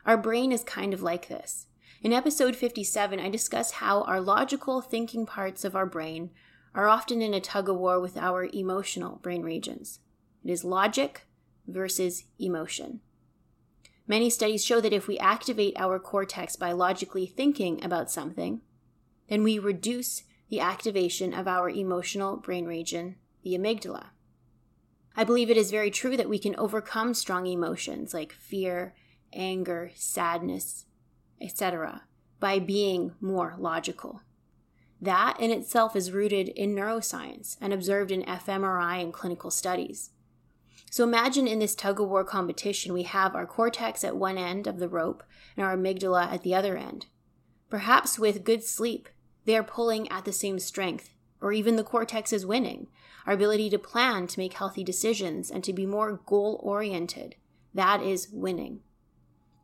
Our 0.05 0.17
brain 0.17 0.51
is 0.51 0.63
kind 0.63 0.93
of 0.93 1.01
like 1.01 1.27
this. 1.27 1.67
In 2.01 2.13
episode 2.13 2.55
57, 2.55 3.19
I 3.19 3.29
discuss 3.29 3.71
how 3.71 4.03
our 4.03 4.21
logical 4.21 4.81
thinking 4.81 5.25
parts 5.25 5.65
of 5.65 5.75
our 5.75 5.85
brain 5.85 6.29
are 6.73 6.87
often 6.87 7.21
in 7.21 7.33
a 7.33 7.41
tug 7.41 7.69
of 7.69 7.77
war 7.77 7.99
with 7.99 8.17
our 8.17 8.47
emotional 8.53 9.17
brain 9.17 9.41
regions. 9.41 9.99
It 10.43 10.51
is 10.51 10.63
logic 10.63 11.26
versus 11.67 12.23
emotion. 12.39 13.01
Many 14.07 14.29
studies 14.29 14.63
show 14.63 14.79
that 14.81 14.93
if 14.93 15.07
we 15.07 15.19
activate 15.19 15.75
our 15.77 15.99
cortex 15.99 16.55
by 16.55 16.71
logically 16.71 17.25
thinking 17.25 17.83
about 17.83 18.09
something, 18.09 18.61
then 19.29 19.43
we 19.43 19.59
reduce 19.59 20.23
the 20.49 20.61
activation 20.61 21.33
of 21.33 21.47
our 21.47 21.69
emotional 21.69 22.37
brain 22.37 22.65
region, 22.65 23.15
the 23.43 23.53
amygdala. 23.53 24.07
I 25.15 25.23
believe 25.23 25.49
it 25.49 25.57
is 25.57 25.71
very 25.71 25.91
true 25.91 26.15
that 26.15 26.29
we 26.29 26.39
can 26.39 26.55
overcome 26.57 27.13
strong 27.13 27.47
emotions 27.47 28.13
like 28.13 28.31
fear, 28.31 28.95
anger, 29.33 29.91
sadness, 29.95 30.85
etc., 31.41 32.03
by 32.39 32.59
being 32.59 33.13
more 33.19 33.55
logical. 33.57 34.21
That 35.01 35.39
in 35.39 35.51
itself 35.51 35.95
is 35.95 36.11
rooted 36.11 36.49
in 36.49 36.73
neuroscience 36.73 37.57
and 37.59 37.73
observed 37.73 38.11
in 38.11 38.23
fMRI 38.23 39.01
and 39.01 39.13
clinical 39.13 39.51
studies. 39.51 40.11
So 40.89 41.03
imagine 41.03 41.47
in 41.47 41.59
this 41.59 41.75
tug 41.75 41.99
of 41.99 42.07
war 42.07 42.23
competition, 42.23 42.93
we 42.93 43.03
have 43.03 43.35
our 43.35 43.45
cortex 43.45 44.03
at 44.03 44.15
one 44.15 44.37
end 44.37 44.67
of 44.67 44.79
the 44.79 44.87
rope 44.87 45.23
and 45.55 45.65
our 45.65 45.75
amygdala 45.75 46.31
at 46.31 46.43
the 46.43 46.55
other 46.55 46.77
end. 46.77 47.07
Perhaps 47.69 48.17
with 48.17 48.45
good 48.45 48.63
sleep, 48.63 49.09
they 49.45 49.57
are 49.57 49.63
pulling 49.63 50.09
at 50.09 50.25
the 50.25 50.31
same 50.31 50.59
strength, 50.59 51.09
or 51.41 51.51
even 51.51 51.75
the 51.75 51.83
cortex 51.83 52.31
is 52.31 52.45
winning. 52.45 52.87
Our 53.25 53.33
ability 53.33 53.69
to 53.71 53.79
plan, 53.79 54.27
to 54.27 54.39
make 54.39 54.53
healthy 54.53 54.83
decisions, 54.83 55.51
and 55.51 55.63
to 55.65 55.73
be 55.73 55.85
more 55.85 56.21
goal 56.25 56.59
oriented. 56.63 57.35
That 57.73 58.01
is 58.01 58.29
winning. 58.31 58.79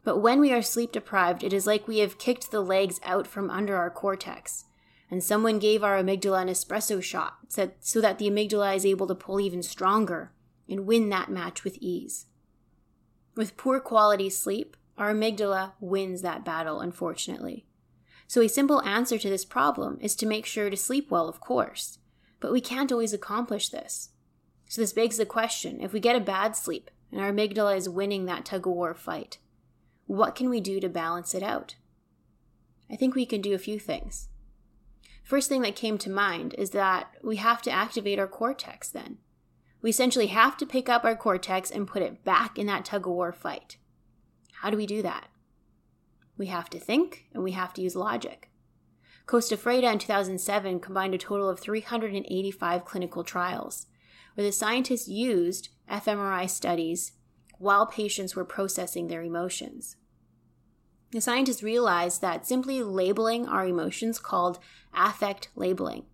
But 0.04 0.18
when 0.18 0.42
we 0.42 0.52
are 0.52 0.62
sleep 0.62 0.92
deprived, 0.92 1.44
it 1.44 1.54
is 1.54 1.66
like 1.66 1.88
we 1.88 2.00
have 2.00 2.18
kicked 2.18 2.52
the 2.52 2.62
legs 2.62 3.00
out 3.04 3.26
from 3.26 3.50
under 3.50 3.78
our 3.78 3.90
cortex, 3.90 4.66
and 5.10 5.24
someone 5.24 5.60
gave 5.60 5.84
our 5.84 5.98
amygdala 5.98 6.42
an 6.42 6.50
espresso 6.50 7.02
shot 7.02 7.38
so 7.48 8.02
that 8.02 8.18
the 8.18 8.30
amygdala 8.30 8.76
is 8.76 8.86
able 8.86 9.08
to 9.08 9.16
pull 9.16 9.40
even 9.40 9.64
stronger 9.64 10.34
and 10.70 10.86
win 10.86 11.10
that 11.10 11.30
match 11.30 11.64
with 11.64 11.78
ease. 11.80 12.26
With 13.36 13.58
poor 13.58 13.80
quality 13.80 14.30
sleep, 14.30 14.78
our 14.98 15.14
amygdala 15.14 15.74
wins 15.80 16.22
that 16.22 16.46
battle, 16.46 16.80
unfortunately. 16.80 17.66
So, 18.28 18.42
a 18.42 18.50
simple 18.50 18.82
answer 18.84 19.18
to 19.18 19.30
this 19.30 19.46
problem 19.46 19.98
is 20.02 20.16
to 20.16 20.26
make 20.26 20.46
sure 20.46 20.70
to 20.70 20.78
sleep 20.78 21.12
well, 21.12 21.28
of 21.28 21.40
course, 21.40 22.00
but 22.40 22.52
we 22.52 22.62
can't 22.62 22.92
always 22.92 23.14
accomplish 23.14 23.70
this. 23.70 24.10
So, 24.70 24.82
this 24.82 24.94
begs 24.94 25.18
the 25.18 25.26
question 25.26 25.82
if 25.82 25.94
we 25.94 26.00
get 26.00 26.16
a 26.16 26.20
bad 26.20 26.56
sleep 26.56 26.90
and 27.12 27.20
our 27.20 27.32
amygdala 27.32 27.76
is 27.76 27.90
winning 27.90 28.26
that 28.26 28.46
tug 28.46 28.68
of 28.68 28.74
war 28.74 28.94
fight, 28.94 29.38
what 30.06 30.36
can 30.36 30.50
we 30.50 30.62
do 30.62 30.80
to 30.80 30.90
balance 30.90 31.34
it 31.34 31.44
out? 31.44 31.76
I 32.90 32.96
think 32.96 33.16
we 33.16 33.26
can 33.26 33.42
do 33.42 33.54
a 33.54 33.60
few 33.60 33.80
things. 33.80 34.30
First 35.24 35.50
thing 35.50 35.62
that 35.62 35.76
came 35.76 35.98
to 36.00 36.10
mind 36.10 36.54
is 36.58 36.72
that 36.72 37.16
we 37.24 37.38
have 37.38 37.62
to 37.64 37.72
activate 37.72 38.20
our 38.20 38.28
cortex 38.28 38.90
then. 38.90 39.18
We 39.84 39.90
essentially 39.90 40.28
have 40.28 40.56
to 40.58 40.66
pick 40.66 40.88
up 40.88 41.04
our 41.04 41.16
cortex 41.16 41.70
and 41.70 41.86
put 41.86 42.02
it 42.02 42.24
back 42.24 42.58
in 42.58 42.66
that 42.68 42.86
tug 42.86 43.06
of 43.06 43.12
war 43.14 43.34
fight. 43.34 43.76
How 44.62 44.70
do 44.70 44.78
we 44.78 44.88
do 44.88 45.02
that? 45.02 45.28
We 46.38 46.48
have 46.48 46.70
to 46.72 46.80
think 46.80 47.26
and 47.34 47.44
we 47.44 47.52
have 47.52 47.74
to 47.74 47.82
use 47.82 47.96
logic. 47.96 48.50
Costafreda 49.28 49.92
in 49.92 50.00
2007 50.00 50.80
combined 50.80 51.14
a 51.14 51.18
total 51.18 51.50
of 51.50 51.60
385 51.60 52.86
clinical 52.86 53.26
trials, 53.26 53.88
where 54.36 54.46
the 54.46 54.54
scientists 54.54 55.10
used 55.10 55.70
fMRI 55.92 56.50
studies 56.50 57.12
while 57.60 57.86
patients 57.86 58.36
were 58.36 58.46
processing 58.46 59.08
their 59.08 59.22
emotions. 59.22 59.98
The 61.12 61.22
scientists 61.22 61.62
realized 61.62 62.22
that 62.22 62.48
simply 62.48 62.82
labeling 62.82 63.48
our 63.48 63.66
emotions, 63.66 64.18
called 64.18 64.60
affect 64.94 65.50
labeling, 65.56 66.06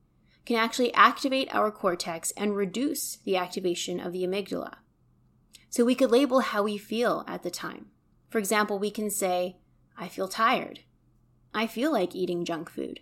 can 0.50 0.58
actually 0.58 0.92
activate 0.96 1.54
our 1.54 1.70
cortex 1.70 2.32
and 2.32 2.56
reduce 2.56 3.18
the 3.18 3.38
activation 3.38 4.00
of 4.00 4.12
the 4.12 4.24
amygdala. 4.24 4.78
So 5.70 5.86
we 5.86 5.94
could 5.94 6.10
label 6.10 6.40
how 6.40 6.64
we 6.64 6.76
feel 6.76 7.24
at 7.28 7.44
the 7.44 7.52
time. 7.52 7.92
For 8.32 8.40
example, 8.40 8.80
we 8.80 8.90
can 8.90 9.12
say, 9.12 9.58
I 9.96 10.08
feel 10.08 10.28
tired. 10.28 10.80
I 11.54 11.68
feel 11.68 11.92
like 11.92 12.16
eating 12.16 12.46
junk 12.46 12.68
food. 12.72 13.02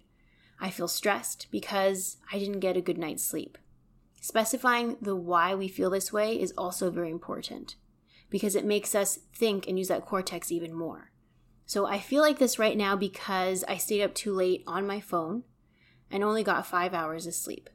I 0.59 0.69
feel 0.69 0.89
stressed 0.89 1.47
because 1.49 2.17
I 2.33 2.37
didn't 2.37 2.59
get 2.59 2.75
a 2.75 2.81
good 2.81 2.97
night's 2.97 3.23
sleep. 3.23 3.57
Specifying 4.19 4.97
the 5.01 5.15
why 5.15 5.55
we 5.55 5.69
feel 5.69 5.89
this 5.89 6.11
way 6.11 6.37
is 6.37 6.51
also 6.57 6.91
very 6.91 7.09
important 7.09 7.77
because 8.29 8.57
it 8.57 8.65
makes 8.65 8.93
us 8.93 9.19
think 9.33 9.69
and 9.69 9.79
use 9.79 9.87
that 9.87 10.05
cortex 10.05 10.51
even 10.51 10.73
more. 10.73 11.11
So 11.65 11.85
I 11.85 11.99
feel 11.99 12.21
like 12.21 12.39
this 12.39 12.59
right 12.59 12.75
now 12.75 12.97
because 12.97 13.63
I 13.69 13.77
stayed 13.77 14.03
up 14.03 14.13
too 14.13 14.33
late 14.33 14.65
on 14.67 14.85
my 14.85 14.99
phone 14.99 15.43
and 16.11 16.23
only 16.23 16.43
got 16.43 16.65
five 16.65 16.93
hours 16.93 17.27
of 17.27 17.33
sleep. 17.33 17.69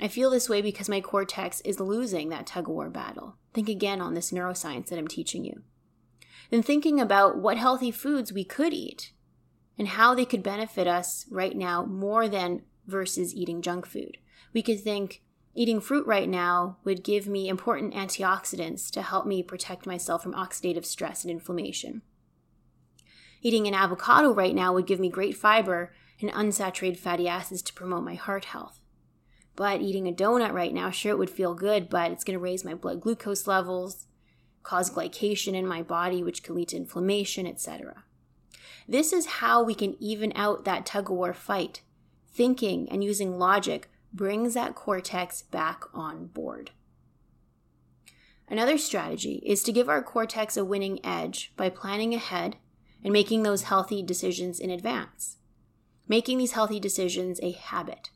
I 0.00 0.08
feel 0.08 0.30
this 0.30 0.48
way 0.48 0.60
because 0.60 0.88
my 0.88 1.00
cortex 1.00 1.60
is 1.60 1.78
losing 1.78 2.28
that 2.28 2.46
tug 2.46 2.68
of 2.68 2.74
war 2.74 2.90
battle. 2.90 3.36
Think 3.52 3.68
again 3.68 4.00
on 4.00 4.14
this 4.14 4.32
neuroscience 4.32 4.88
that 4.88 4.98
I'm 4.98 5.08
teaching 5.08 5.44
you. 5.44 5.62
Then 6.50 6.62
thinking 6.62 7.00
about 7.00 7.38
what 7.38 7.56
healthy 7.56 7.90
foods 7.90 8.32
we 8.32 8.44
could 8.44 8.72
eat 8.72 9.12
and 9.78 9.88
how 9.88 10.14
they 10.14 10.24
could 10.24 10.42
benefit 10.42 10.86
us 10.86 11.26
right 11.30 11.56
now 11.56 11.84
more 11.84 12.28
than 12.28 12.62
versus 12.86 13.34
eating 13.34 13.62
junk 13.62 13.86
food. 13.86 14.18
We 14.52 14.62
could 14.62 14.80
think 14.80 15.22
eating 15.54 15.80
fruit 15.80 16.06
right 16.06 16.28
now 16.28 16.78
would 16.84 17.04
give 17.04 17.26
me 17.26 17.48
important 17.48 17.94
antioxidants 17.94 18.90
to 18.90 19.02
help 19.02 19.26
me 19.26 19.42
protect 19.42 19.86
myself 19.86 20.22
from 20.22 20.34
oxidative 20.34 20.84
stress 20.84 21.22
and 21.22 21.30
inflammation. 21.30 22.02
Eating 23.40 23.66
an 23.66 23.74
avocado 23.74 24.32
right 24.32 24.54
now 24.54 24.72
would 24.72 24.86
give 24.86 25.00
me 25.00 25.08
great 25.08 25.36
fiber 25.36 25.92
and 26.20 26.30
unsaturated 26.30 26.98
fatty 26.98 27.28
acids 27.28 27.62
to 27.62 27.74
promote 27.74 28.04
my 28.04 28.14
heart 28.14 28.46
health. 28.46 28.80
But 29.56 29.80
eating 29.80 30.08
a 30.08 30.12
donut 30.12 30.52
right 30.52 30.74
now, 30.74 30.90
sure, 30.90 31.12
it 31.12 31.18
would 31.18 31.30
feel 31.30 31.54
good, 31.54 31.88
but 31.88 32.10
it's 32.10 32.24
going 32.24 32.38
to 32.38 32.42
raise 32.42 32.64
my 32.64 32.74
blood 32.74 33.00
glucose 33.00 33.46
levels, 33.46 34.06
cause 34.62 34.90
glycation 34.90 35.54
in 35.54 35.66
my 35.66 35.82
body, 35.82 36.22
which 36.22 36.42
can 36.42 36.54
lead 36.54 36.68
to 36.68 36.76
inflammation, 36.76 37.46
etc. 37.46 38.04
This 38.88 39.12
is 39.12 39.26
how 39.26 39.62
we 39.62 39.74
can 39.74 39.96
even 40.02 40.32
out 40.34 40.64
that 40.64 40.86
tug 40.86 41.10
of 41.10 41.16
war 41.16 41.32
fight. 41.32 41.82
Thinking 42.32 42.88
and 42.90 43.04
using 43.04 43.38
logic 43.38 43.88
brings 44.12 44.54
that 44.54 44.74
cortex 44.74 45.42
back 45.42 45.84
on 45.94 46.26
board. 46.26 46.72
Another 48.48 48.76
strategy 48.76 49.42
is 49.44 49.62
to 49.62 49.72
give 49.72 49.88
our 49.88 50.02
cortex 50.02 50.56
a 50.56 50.64
winning 50.64 51.04
edge 51.04 51.52
by 51.56 51.68
planning 51.68 52.14
ahead 52.14 52.56
and 53.02 53.12
making 53.12 53.42
those 53.42 53.62
healthy 53.62 54.02
decisions 54.02 54.60
in 54.60 54.70
advance. 54.70 55.36
Making 56.08 56.38
these 56.38 56.52
healthy 56.52 56.80
decisions 56.80 57.40
a 57.42 57.52
habit. 57.52 58.10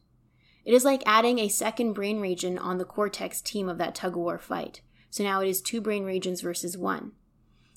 It 0.65 0.75
is 0.75 0.85
like 0.85 1.03
adding 1.07 1.39
a 1.39 1.49
second 1.49 1.95
brain 1.95 2.21
region 2.21 2.59
on 2.59 2.79
the 2.79 2.85
cortex 2.85 3.41
team 3.41 3.69
of 3.69 3.79
that 3.79 3.95
tug 3.95 4.13
of 4.13 4.19
war 4.19 4.39
fight. 4.39 4.83
So 5.11 5.25
now 5.25 5.41
it 5.41 5.49
is 5.49 5.63
two 5.63 5.81
brain 5.81 6.05
regions 6.05 6.43
versus 6.43 6.77
one. 6.77 7.13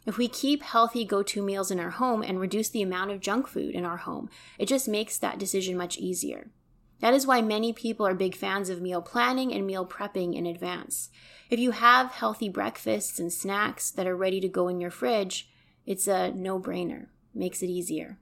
If 0.06 0.18
we 0.18 0.27
keep 0.27 0.63
healthy 0.63 1.06
go 1.06 1.24
to 1.24 1.44
meals 1.44 1.72
in 1.72 1.80
our 1.80 1.91
home 1.91 2.24
and 2.24 2.39
reduce 2.39 2.70
the 2.70 2.82
amount 2.82 3.12
of 3.12 3.22
junk 3.22 3.48
food 3.48 3.75
in 3.75 3.86
our 3.86 3.98
home, 3.98 4.30
it 4.58 4.65
just 4.65 4.88
makes 4.88 5.18
that 5.18 5.38
decision 5.38 5.77
much 5.77 5.98
easier. 5.98 6.51
That 7.00 7.13
is 7.13 7.25
why 7.25 7.41
many 7.41 7.72
people 7.72 8.06
are 8.06 8.13
big 8.13 8.36
fans 8.36 8.70
of 8.70 8.82
meal 8.82 9.01
planning 9.01 9.53
and 9.53 9.65
meal 9.65 9.86
prepping 9.86 10.36
in 10.36 10.46
advance. 10.46 11.10
If 11.50 11.60
you 11.60 11.72
have 11.72 12.12
healthy 12.12 12.50
breakfasts 12.50 13.20
and 13.20 13.32
snacks 13.32 13.91
that 13.91 14.08
are 14.08 14.15
ready 14.15 14.39
to 14.41 14.48
go 14.48 14.68
in 14.68 14.80
your 14.80 14.91
fridge, 14.91 15.50
it's 15.86 16.08
a 16.08 16.32
no 16.32 16.60
brainer, 16.60 17.08
makes 17.34 17.62
it 17.62 17.68
easier. 17.68 18.20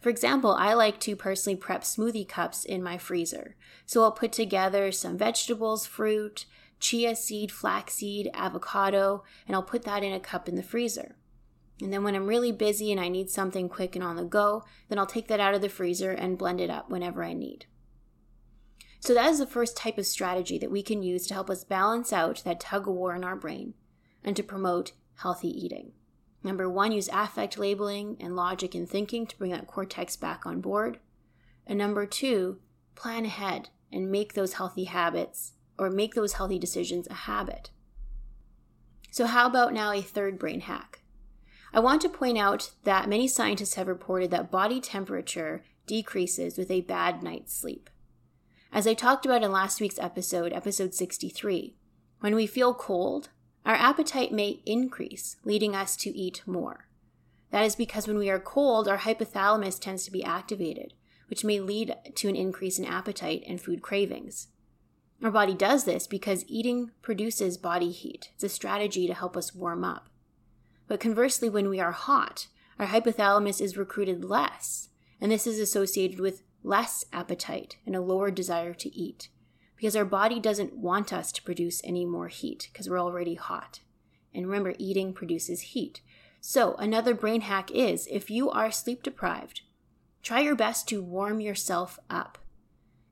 For 0.00 0.08
example, 0.08 0.52
I 0.52 0.74
like 0.74 1.00
to 1.00 1.16
personally 1.16 1.56
prep 1.56 1.82
smoothie 1.82 2.28
cups 2.28 2.64
in 2.64 2.82
my 2.82 2.98
freezer. 2.98 3.56
So 3.86 4.02
I'll 4.02 4.12
put 4.12 4.32
together 4.32 4.92
some 4.92 5.18
vegetables, 5.18 5.86
fruit, 5.86 6.46
chia 6.78 7.14
seed, 7.14 7.52
flaxseed, 7.52 8.30
avocado, 8.34 9.24
and 9.46 9.54
I'll 9.54 9.62
put 9.62 9.84
that 9.84 10.02
in 10.02 10.12
a 10.12 10.20
cup 10.20 10.48
in 10.48 10.56
the 10.56 10.62
freezer. 10.62 11.16
And 11.80 11.92
then 11.92 12.04
when 12.04 12.14
I'm 12.14 12.26
really 12.26 12.52
busy 12.52 12.92
and 12.92 13.00
I 13.00 13.08
need 13.08 13.30
something 13.30 13.68
quick 13.68 13.94
and 13.94 14.04
on 14.04 14.16
the 14.16 14.24
go, 14.24 14.64
then 14.88 14.98
I'll 14.98 15.06
take 15.06 15.28
that 15.28 15.40
out 15.40 15.54
of 15.54 15.62
the 15.62 15.68
freezer 15.68 16.10
and 16.10 16.38
blend 16.38 16.60
it 16.60 16.70
up 16.70 16.90
whenever 16.90 17.24
I 17.24 17.32
need. 17.32 17.66
So 19.00 19.14
that 19.14 19.30
is 19.30 19.38
the 19.38 19.46
first 19.46 19.76
type 19.76 19.96
of 19.96 20.06
strategy 20.06 20.58
that 20.58 20.70
we 20.70 20.82
can 20.82 21.02
use 21.02 21.26
to 21.26 21.34
help 21.34 21.48
us 21.48 21.64
balance 21.64 22.12
out 22.12 22.42
that 22.44 22.60
tug 22.60 22.86
of 22.86 22.94
war 22.94 23.14
in 23.14 23.24
our 23.24 23.36
brain 23.36 23.74
and 24.22 24.36
to 24.36 24.42
promote 24.42 24.92
healthy 25.16 25.48
eating. 25.48 25.92
Number 26.42 26.68
one, 26.68 26.92
use 26.92 27.08
affect 27.12 27.58
labeling 27.58 28.16
and 28.20 28.34
logic 28.34 28.74
and 28.74 28.88
thinking 28.88 29.26
to 29.26 29.36
bring 29.36 29.50
that 29.50 29.66
cortex 29.66 30.16
back 30.16 30.46
on 30.46 30.60
board. 30.60 30.98
And 31.66 31.78
number 31.78 32.06
two, 32.06 32.58
plan 32.94 33.24
ahead 33.24 33.68
and 33.92 34.10
make 34.10 34.34
those 34.34 34.54
healthy 34.54 34.84
habits 34.84 35.52
or 35.78 35.90
make 35.90 36.14
those 36.14 36.34
healthy 36.34 36.58
decisions 36.58 37.06
a 37.08 37.14
habit. 37.14 37.70
So, 39.10 39.26
how 39.26 39.46
about 39.46 39.72
now 39.72 39.92
a 39.92 40.00
third 40.00 40.38
brain 40.38 40.60
hack? 40.60 41.00
I 41.72 41.80
want 41.80 42.02
to 42.02 42.08
point 42.08 42.38
out 42.38 42.72
that 42.84 43.08
many 43.08 43.28
scientists 43.28 43.74
have 43.74 43.88
reported 43.88 44.30
that 44.30 44.50
body 44.50 44.80
temperature 44.80 45.62
decreases 45.86 46.56
with 46.56 46.70
a 46.70 46.80
bad 46.80 47.22
night's 47.22 47.54
sleep. 47.54 47.90
As 48.72 48.86
I 48.86 48.94
talked 48.94 49.24
about 49.24 49.42
in 49.42 49.50
last 49.50 49.80
week's 49.80 49.98
episode, 49.98 50.52
episode 50.52 50.94
63, 50.94 51.76
when 52.20 52.34
we 52.34 52.46
feel 52.46 52.74
cold, 52.74 53.30
our 53.64 53.74
appetite 53.74 54.32
may 54.32 54.60
increase, 54.64 55.36
leading 55.44 55.76
us 55.76 55.96
to 55.96 56.10
eat 56.10 56.42
more. 56.46 56.86
That 57.50 57.64
is 57.64 57.76
because 57.76 58.06
when 58.06 58.18
we 58.18 58.30
are 58.30 58.38
cold, 58.38 58.88
our 58.88 58.98
hypothalamus 58.98 59.78
tends 59.78 60.04
to 60.04 60.10
be 60.10 60.24
activated, 60.24 60.94
which 61.28 61.44
may 61.44 61.60
lead 61.60 61.94
to 62.14 62.28
an 62.28 62.36
increase 62.36 62.78
in 62.78 62.84
appetite 62.84 63.44
and 63.46 63.60
food 63.60 63.82
cravings. 63.82 64.48
Our 65.22 65.30
body 65.30 65.54
does 65.54 65.84
this 65.84 66.06
because 66.06 66.44
eating 66.48 66.92
produces 67.02 67.58
body 67.58 67.90
heat. 67.90 68.30
It's 68.34 68.44
a 68.44 68.48
strategy 68.48 69.06
to 69.06 69.14
help 69.14 69.36
us 69.36 69.54
warm 69.54 69.84
up. 69.84 70.08
But 70.88 71.00
conversely, 71.00 71.50
when 71.50 71.68
we 71.68 71.78
are 71.78 71.92
hot, 71.92 72.46
our 72.78 72.86
hypothalamus 72.86 73.60
is 73.60 73.76
recruited 73.76 74.24
less, 74.24 74.88
and 75.20 75.30
this 75.30 75.46
is 75.46 75.58
associated 75.58 76.18
with 76.18 76.42
less 76.62 77.04
appetite 77.12 77.76
and 77.84 77.94
a 77.94 78.00
lower 78.00 78.30
desire 78.30 78.72
to 78.74 78.96
eat 78.96 79.28
because 79.80 79.96
our 79.96 80.04
body 80.04 80.38
doesn't 80.38 80.76
want 80.76 81.10
us 81.10 81.32
to 81.32 81.42
produce 81.42 81.80
any 81.84 82.04
more 82.04 82.28
heat 82.28 82.68
because 82.70 82.90
we're 82.90 83.00
already 83.00 83.34
hot. 83.34 83.80
And 84.34 84.46
remember, 84.46 84.74
eating 84.76 85.14
produces 85.14 85.62
heat. 85.62 86.02
So, 86.38 86.74
another 86.74 87.14
brain 87.14 87.40
hack 87.40 87.70
is 87.70 88.06
if 88.10 88.30
you 88.30 88.50
are 88.50 88.70
sleep 88.70 89.02
deprived, 89.02 89.62
try 90.22 90.40
your 90.40 90.54
best 90.54 90.86
to 90.88 91.02
warm 91.02 91.40
yourself 91.40 91.98
up. 92.10 92.36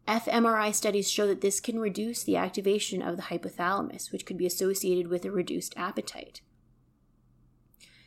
fMRI 0.07 0.75
studies 0.75 1.11
show 1.11 1.27
that 1.27 1.41
this 1.41 1.59
can 1.59 1.79
reduce 1.79 2.23
the 2.23 2.37
activation 2.37 3.01
of 3.01 3.17
the 3.17 3.23
hypothalamus, 3.23 4.13
which 4.13 4.27
could 4.27 4.37
be 4.37 4.45
associated 4.45 5.09
with 5.09 5.25
a 5.25 5.31
reduced 5.31 5.73
appetite. 5.75 6.43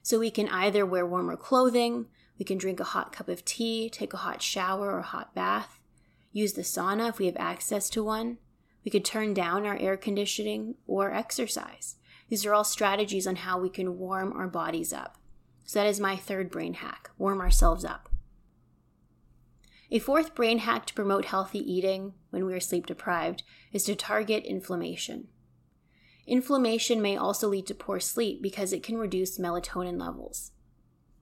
So, 0.03 0.19
we 0.19 0.29
can 0.29 0.47
either 0.49 0.85
wear 0.85 1.03
warmer 1.03 1.35
clothing, 1.35 2.05
we 2.37 2.45
can 2.45 2.59
drink 2.59 2.79
a 2.79 2.83
hot 2.83 3.11
cup 3.11 3.27
of 3.27 3.43
tea, 3.43 3.89
take 3.89 4.13
a 4.13 4.17
hot 4.17 4.43
shower 4.43 4.95
or 4.95 5.01
hot 5.01 5.33
bath, 5.33 5.79
use 6.31 6.53
the 6.53 6.61
sauna 6.61 7.09
if 7.09 7.17
we 7.17 7.25
have 7.25 7.37
access 7.37 7.89
to 7.89 8.03
one, 8.03 8.37
we 8.83 8.91
could 8.91 9.05
turn 9.05 9.33
down 9.33 9.65
our 9.65 9.77
air 9.77 9.97
conditioning 9.97 10.75
or 10.87 11.13
exercise. 11.13 11.97
These 12.29 12.45
are 12.45 12.53
all 12.53 12.63
strategies 12.63 13.27
on 13.27 13.37
how 13.37 13.59
we 13.59 13.69
can 13.69 13.97
warm 13.97 14.33
our 14.33 14.47
bodies 14.47 14.93
up. 14.93 15.17
So, 15.65 15.79
that 15.79 15.87
is 15.87 15.99
my 15.99 16.15
third 16.15 16.49
brain 16.49 16.75
hack 16.75 17.11
warm 17.17 17.39
ourselves 17.39 17.85
up. 17.85 18.09
A 19.93 19.99
fourth 19.99 20.33
brain 20.33 20.59
hack 20.59 20.85
to 20.85 20.93
promote 20.93 21.25
healthy 21.25 21.59
eating 21.59 22.13
when 22.29 22.45
we 22.45 22.53
are 22.53 22.61
sleep 22.61 22.85
deprived 22.85 23.43
is 23.73 23.83
to 23.83 23.95
target 23.95 24.45
inflammation. 24.45 25.27
Inflammation 26.25 27.01
may 27.01 27.17
also 27.17 27.49
lead 27.49 27.67
to 27.67 27.75
poor 27.75 27.99
sleep 27.99 28.41
because 28.41 28.71
it 28.71 28.83
can 28.83 28.97
reduce 28.97 29.37
melatonin 29.37 29.99
levels. 29.99 30.51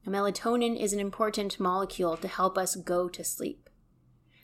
melatonin 0.06 0.80
is 0.80 0.94
an 0.94 1.00
important 1.00 1.60
molecule 1.60 2.16
to 2.18 2.28
help 2.28 2.58
us 2.58 2.76
go 2.76 3.10
to 3.10 3.24
sleep. 3.24 3.69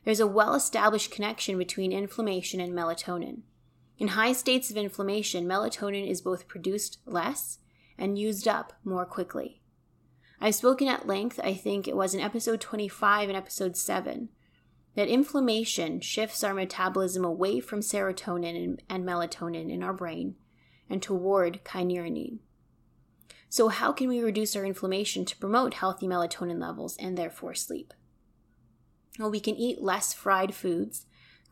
There's 0.06 0.20
a 0.20 0.28
well 0.28 0.54
established 0.54 1.12
connection 1.12 1.58
between 1.58 1.92
inflammation 1.92 2.62
and 2.62 2.74
melatonin. 2.74 3.42
In 3.98 4.10
high 4.10 4.34
states 4.34 4.70
of 4.70 4.78
inflammation, 4.78 5.46
melatonin 5.46 6.08
is 6.08 6.22
both 6.22 6.48
produced 6.48 7.00
less 7.06 7.58
and 7.98 8.18
used 8.18 8.48
up 8.48 8.74
more 8.84 9.06
quickly. 9.06 9.62
I've 10.40 10.56
spoken 10.56 10.88
at 10.88 11.08
length, 11.08 11.40
I 11.44 11.54
think 11.56 11.88
it 11.88 11.96
was 11.96 12.14
in 12.14 12.22
episode 12.22 12.62
25 12.62 13.30
and 13.30 13.38
episode 13.38 13.76
7, 13.76 14.30
that 14.96 15.08
inflammation 15.08 16.02
shifts 16.02 16.44
our 16.44 16.54
metabolism 16.54 17.26
away 17.26 17.60
from 17.60 17.80
serotonin 17.80 18.80
and, 18.88 19.06
melatonin 19.06 19.72
in 19.72 19.82
our 19.82 19.94
brain 19.94 20.36
and 20.90 21.02
toward 21.02 21.64
kynurenine. 21.64 22.40
So, 23.50 23.70
how 23.70 23.92
can 23.92 24.10
we 24.10 24.22
reduce 24.22 24.56
our 24.56 24.66
inflammation 24.66 25.26
to 25.26 25.38
promote 25.38 25.76
healthy 25.76 26.06
melatonin 26.06 26.62
levels 26.62 26.96
and 26.98 27.18
therefore 27.18 27.56
sleep? 27.56 27.94
Well, 29.20 29.32
we 29.32 29.40
can 29.40 29.56
eat 29.56 29.82
less 29.82 30.14
fried 30.14 30.54
foods, 30.54 31.06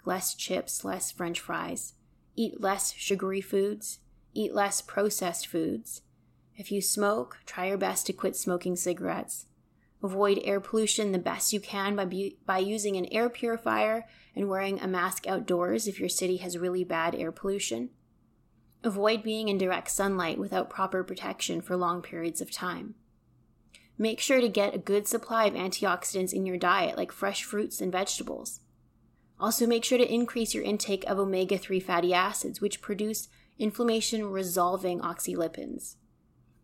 less 0.06 0.36
chips, 0.36 0.84
less 0.84 1.12
french 1.12 1.40
fries, 1.40 1.94
eat 2.36 2.60
less 2.60 2.94
sugary 2.94 3.42
foods, 3.42 4.00
eat 4.34 4.54
less 4.54 4.82
processed 4.82 5.48
foods. 5.48 6.02
If 6.56 6.72
you 6.72 6.82
smoke, 6.82 7.40
try 7.46 7.68
your 7.68 7.78
best 7.78 8.06
to 8.08 8.14
quit 8.14 8.36
smoking 8.36 8.76
cigarettes. 8.76 9.46
Avoid 10.04 10.42
air 10.44 10.60
pollution 10.60 11.14
the 11.14 11.20
best 11.20 11.54
you 11.54 11.62
can 11.62 11.96
by, 11.96 12.06
bu- 12.06 12.32
by 12.46 12.58
using 12.58 12.98
an 12.98 13.08
air 13.12 13.30
purifier 13.30 14.06
and 14.36 14.50
wearing 14.50 14.80
a 14.80 14.88
mask 14.88 15.26
outdoors 15.28 15.88
if 15.88 16.00
your 16.00 16.10
city 16.10 16.38
has 16.38 16.58
really 16.58 16.84
bad 16.84 17.16
air 17.16 17.32
pollution. 17.32 17.90
Avoid 18.84 19.24
being 19.24 19.48
in 19.48 19.58
direct 19.58 19.90
sunlight 19.90 20.38
without 20.38 20.70
proper 20.70 21.06
protection 21.06 21.62
for 21.62 21.78
long 21.78 22.02
periods 22.02 22.42
of 22.42 22.52
time. 22.52 22.96
Make 23.98 24.20
sure 24.20 24.42
to 24.42 24.50
get 24.50 24.74
a 24.74 24.80
good 24.80 25.08
supply 25.08 25.46
of 25.46 25.54
antioxidants 25.54 26.34
in 26.34 26.46
your 26.46 26.58
diet, 26.58 26.98
like 26.98 27.12
fresh 27.12 27.44
fruits 27.44 27.80
and 27.80 27.92
vegetables. 27.92 28.60
Also, 29.40 29.68
make 29.68 29.84
sure 29.84 29.98
to 29.98 30.14
increase 30.14 30.54
your 30.54 30.64
intake 30.64 31.04
of 31.06 31.20
omega 31.20 31.58
3 31.58 31.80
fatty 31.80 32.14
acids, 32.14 32.62
which 32.62 32.82
produce 32.82 33.28
inflammation 33.60 34.26
resolving 34.32 35.00
oxylipins. 35.02 35.96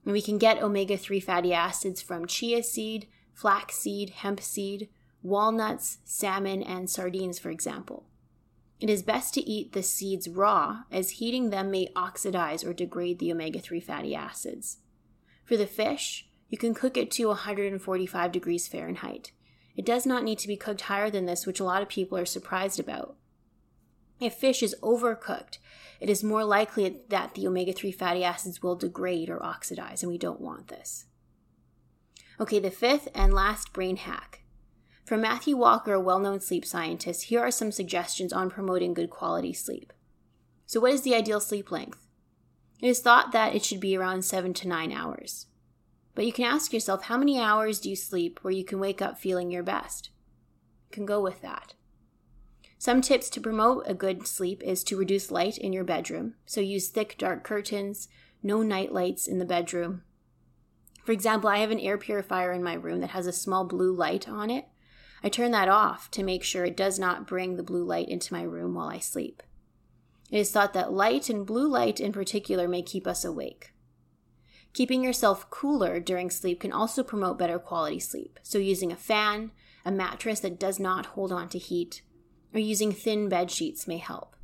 And 0.06 0.14
we 0.14 0.22
can 0.22 0.38
get 0.38 0.64
omega 0.64 0.98
3 0.98 1.20
fatty 1.20 1.54
acids 1.54 2.02
from 2.02 2.26
chia 2.26 2.64
seed, 2.64 3.08
flax 3.34 3.76
seed, 3.76 4.12
hemp 4.12 4.40
seed, 4.40 4.90
walnuts, 5.22 6.00
salmon, 6.06 6.64
and 6.64 6.90
sardines, 6.90 7.38
for 7.38 7.50
example. 7.50 8.06
It 8.80 8.90
is 8.90 9.04
best 9.04 9.34
to 9.34 9.42
eat 9.42 9.74
the 9.74 9.84
seeds 9.84 10.30
raw, 10.30 10.84
as 10.90 11.12
heating 11.12 11.50
them 11.50 11.70
may 11.70 11.90
oxidize 11.96 12.64
or 12.64 12.74
degrade 12.74 13.20
the 13.20 13.32
omega 13.32 13.60
3 13.60 13.82
fatty 13.82 14.16
acids. 14.16 14.78
For 15.44 15.58
the 15.58 15.68
fish, 15.68 16.29
you 16.50 16.58
can 16.58 16.74
cook 16.74 16.98
it 16.98 17.12
to 17.12 17.28
145 17.28 18.32
degrees 18.32 18.68
Fahrenheit. 18.68 19.32
It 19.76 19.86
does 19.86 20.06
not 20.06 20.24
need 20.24 20.40
to 20.40 20.48
be 20.48 20.58
cooked 20.58 20.82
higher 20.82 21.10
than 21.10 21.26
this, 21.26 21.46
which 21.46 21.60
a 21.60 21.64
lot 21.64 21.82
of 21.82 21.90
people 21.90 22.18
are 22.18 22.26
surprised 22.26 22.80
about. 22.80 23.16
If 24.20 24.34
fish 24.34 24.62
is 24.62 24.76
overcooked, 24.82 25.60
it 26.00 26.10
is 26.10 26.24
more 26.24 26.44
likely 26.44 26.98
that 27.10 27.36
the 27.36 27.48
omega 27.48 27.72
3 27.72 27.92
fatty 27.92 28.24
acids 28.24 28.62
will 28.62 28.76
degrade 28.76 29.30
or 29.30 29.42
oxidize, 29.42 30.04
and 30.04 30.12
we 30.12 30.18
don't 30.18 30.42
want 30.42 30.68
this. 30.68 31.06
Okay, 32.40 32.60
the 32.60 32.72
fifth 32.72 33.08
and 33.14 33.34
last 33.34 33.72
brain 33.72 33.98
hack. 33.98 34.42
From 35.06 35.22
Matthew 35.22 35.58
Walker, 35.58 35.94
a 35.94 36.00
well 36.00 36.20
known 36.20 36.40
sleep 36.40 36.66
scientist, 36.66 37.26
here 37.26 37.40
are 37.40 37.52
some 37.52 37.72
suggestions 37.72 38.32
on 38.32 38.50
promoting 38.50 38.94
good 38.94 39.10
quality 39.10 39.54
sleep. 39.54 39.92
So, 40.66 40.80
what 40.80 40.94
is 40.94 41.02
the 41.02 41.16
ideal 41.16 41.40
sleep 41.40 41.72
length? 41.72 42.06
It 42.82 42.88
is 42.88 43.02
thought 43.02 43.32
that 43.32 43.56
it 43.56 43.66
should 43.66 43.80
be 43.80 43.98
around 43.98 44.24
7 44.24 44.54
to 44.54 44.68
9 44.68 44.92
hours. 44.92 45.48
But 46.20 46.26
you 46.26 46.34
can 46.34 46.44
ask 46.44 46.74
yourself 46.74 47.04
how 47.04 47.18
many 47.18 47.40
hours 47.40 47.80
do 47.80 47.90
you 47.90 47.96
sleep 47.96 48.40
where 48.42 48.52
you 48.52 48.66
can 48.66 48.82
wake 48.82 49.02
up 49.02 49.18
feeling 49.18 49.52
your 49.52 49.64
best? 49.64 50.10
You 50.90 50.96
can 50.96 51.06
go 51.06 51.22
with 51.22 51.42
that. 51.44 51.76
Some 52.78 53.00
tips 53.00 53.30
to 53.30 53.40
promote 53.40 53.86
a 53.88 53.94
good 53.94 54.28
sleep 54.28 54.62
is 54.62 54.84
to 54.84 54.98
reduce 54.98 55.32
light 55.32 55.58
in 55.58 55.72
your 55.72 55.86
bedroom. 55.86 56.34
So 56.46 56.60
use 56.60 56.90
thick, 56.90 57.16
dark 57.18 57.46
curtains, 57.46 58.10
no 58.44 58.62
night 58.62 58.92
lights 58.92 59.30
in 59.30 59.38
the 59.40 59.46
bedroom. 59.46 60.02
For 61.06 61.14
example, 61.14 61.50
I 61.50 61.60
have 61.60 61.72
an 61.72 61.80
air 61.80 61.98
purifier 61.98 62.52
in 62.52 62.66
my 62.66 62.74
room 62.74 63.00
that 63.00 63.12
has 63.12 63.26
a 63.26 63.32
small 63.32 63.64
blue 63.64 63.96
light 63.96 64.28
on 64.28 64.50
it. 64.50 64.66
I 65.24 65.30
turn 65.30 65.52
that 65.52 65.70
off 65.70 66.12
to 66.12 66.22
make 66.22 66.44
sure 66.44 66.66
it 66.66 66.76
does 66.76 67.00
not 67.00 67.28
bring 67.28 67.56
the 67.56 67.64
blue 67.64 67.86
light 67.86 68.10
into 68.10 68.34
my 68.34 68.42
room 68.42 68.74
while 68.74 68.90
I 68.90 69.00
sleep. 69.00 69.42
It 70.30 70.40
is 70.40 70.52
thought 70.52 70.74
that 70.74 70.92
light 70.92 71.30
and 71.30 71.46
blue 71.46 71.70
light 71.70 72.02
in 72.02 72.12
particular 72.12 72.68
may 72.68 72.82
keep 72.82 73.08
us 73.08 73.24
awake. 73.24 73.72
Keeping 74.74 75.04
yourself 75.04 75.50
cooler 75.50 76.00
during 76.00 76.30
sleep 76.30 76.62
can 76.62 76.72
also 76.72 77.04
promote 77.04 77.40
better 77.40 77.60
quality 77.60 78.00
sleep. 78.00 78.40
So, 78.44 78.58
using 78.58 78.92
a 78.92 78.96
fan, 78.96 79.52
a 79.84 79.92
mattress 79.92 80.40
that 80.42 80.60
does 80.60 80.80
not 80.80 81.08
hold 81.08 81.32
on 81.32 81.50
to 81.50 81.58
heat, 81.58 82.02
or 82.54 82.60
using 82.60 82.92
thin 82.92 83.30
bed 83.30 83.50
sheets 83.52 83.88
may 83.88 83.98
help. 83.98 84.36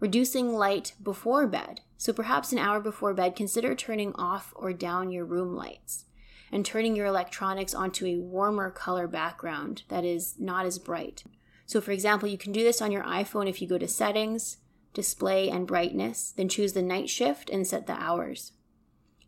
Reducing 0.00 0.52
light 0.52 0.94
before 1.02 1.46
bed. 1.46 1.80
So, 1.96 2.12
perhaps 2.12 2.52
an 2.52 2.58
hour 2.58 2.80
before 2.80 3.14
bed, 3.14 3.36
consider 3.36 3.74
turning 3.74 4.14
off 4.14 4.52
or 4.56 4.72
down 4.72 5.10
your 5.10 5.24
room 5.24 5.54
lights 5.54 6.04
and 6.52 6.66
turning 6.66 6.94
your 6.94 7.06
electronics 7.06 7.74
onto 7.74 8.06
a 8.06 8.18
warmer 8.18 8.70
color 8.70 9.08
background 9.08 9.82
that 9.88 10.04
is 10.04 10.34
not 10.38 10.66
as 10.66 10.78
bright. 10.78 11.24
So, 11.66 11.80
for 11.80 11.92
example, 11.92 12.28
you 12.28 12.36
can 12.36 12.52
do 12.52 12.62
this 12.62 12.82
on 12.82 12.92
your 12.92 13.04
iPhone 13.04 13.48
if 13.48 13.62
you 13.62 13.66
go 13.66 13.78
to 13.78 13.88
Settings, 13.88 14.58
Display, 14.92 15.48
and 15.48 15.66
Brightness, 15.66 16.32
then 16.36 16.48
choose 16.48 16.74
the 16.74 16.82
night 16.82 17.08
shift 17.08 17.48
and 17.48 17.66
set 17.66 17.86
the 17.86 17.94
hours. 17.94 18.52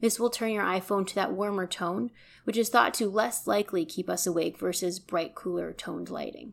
This 0.04 0.20
will 0.20 0.28
turn 0.28 0.50
your 0.52 0.64
iPhone 0.64 1.06
to 1.06 1.14
that 1.14 1.32
warmer 1.32 1.66
tone, 1.66 2.10
which 2.44 2.58
is 2.58 2.68
thought 2.68 2.92
to 2.92 3.08
less 3.08 3.46
likely 3.46 3.86
keep 3.86 4.10
us 4.10 4.26
awake 4.26 4.58
versus 4.58 4.98
bright, 4.98 5.34
cooler 5.34 5.72
toned 5.72 6.10
lighting. 6.10 6.52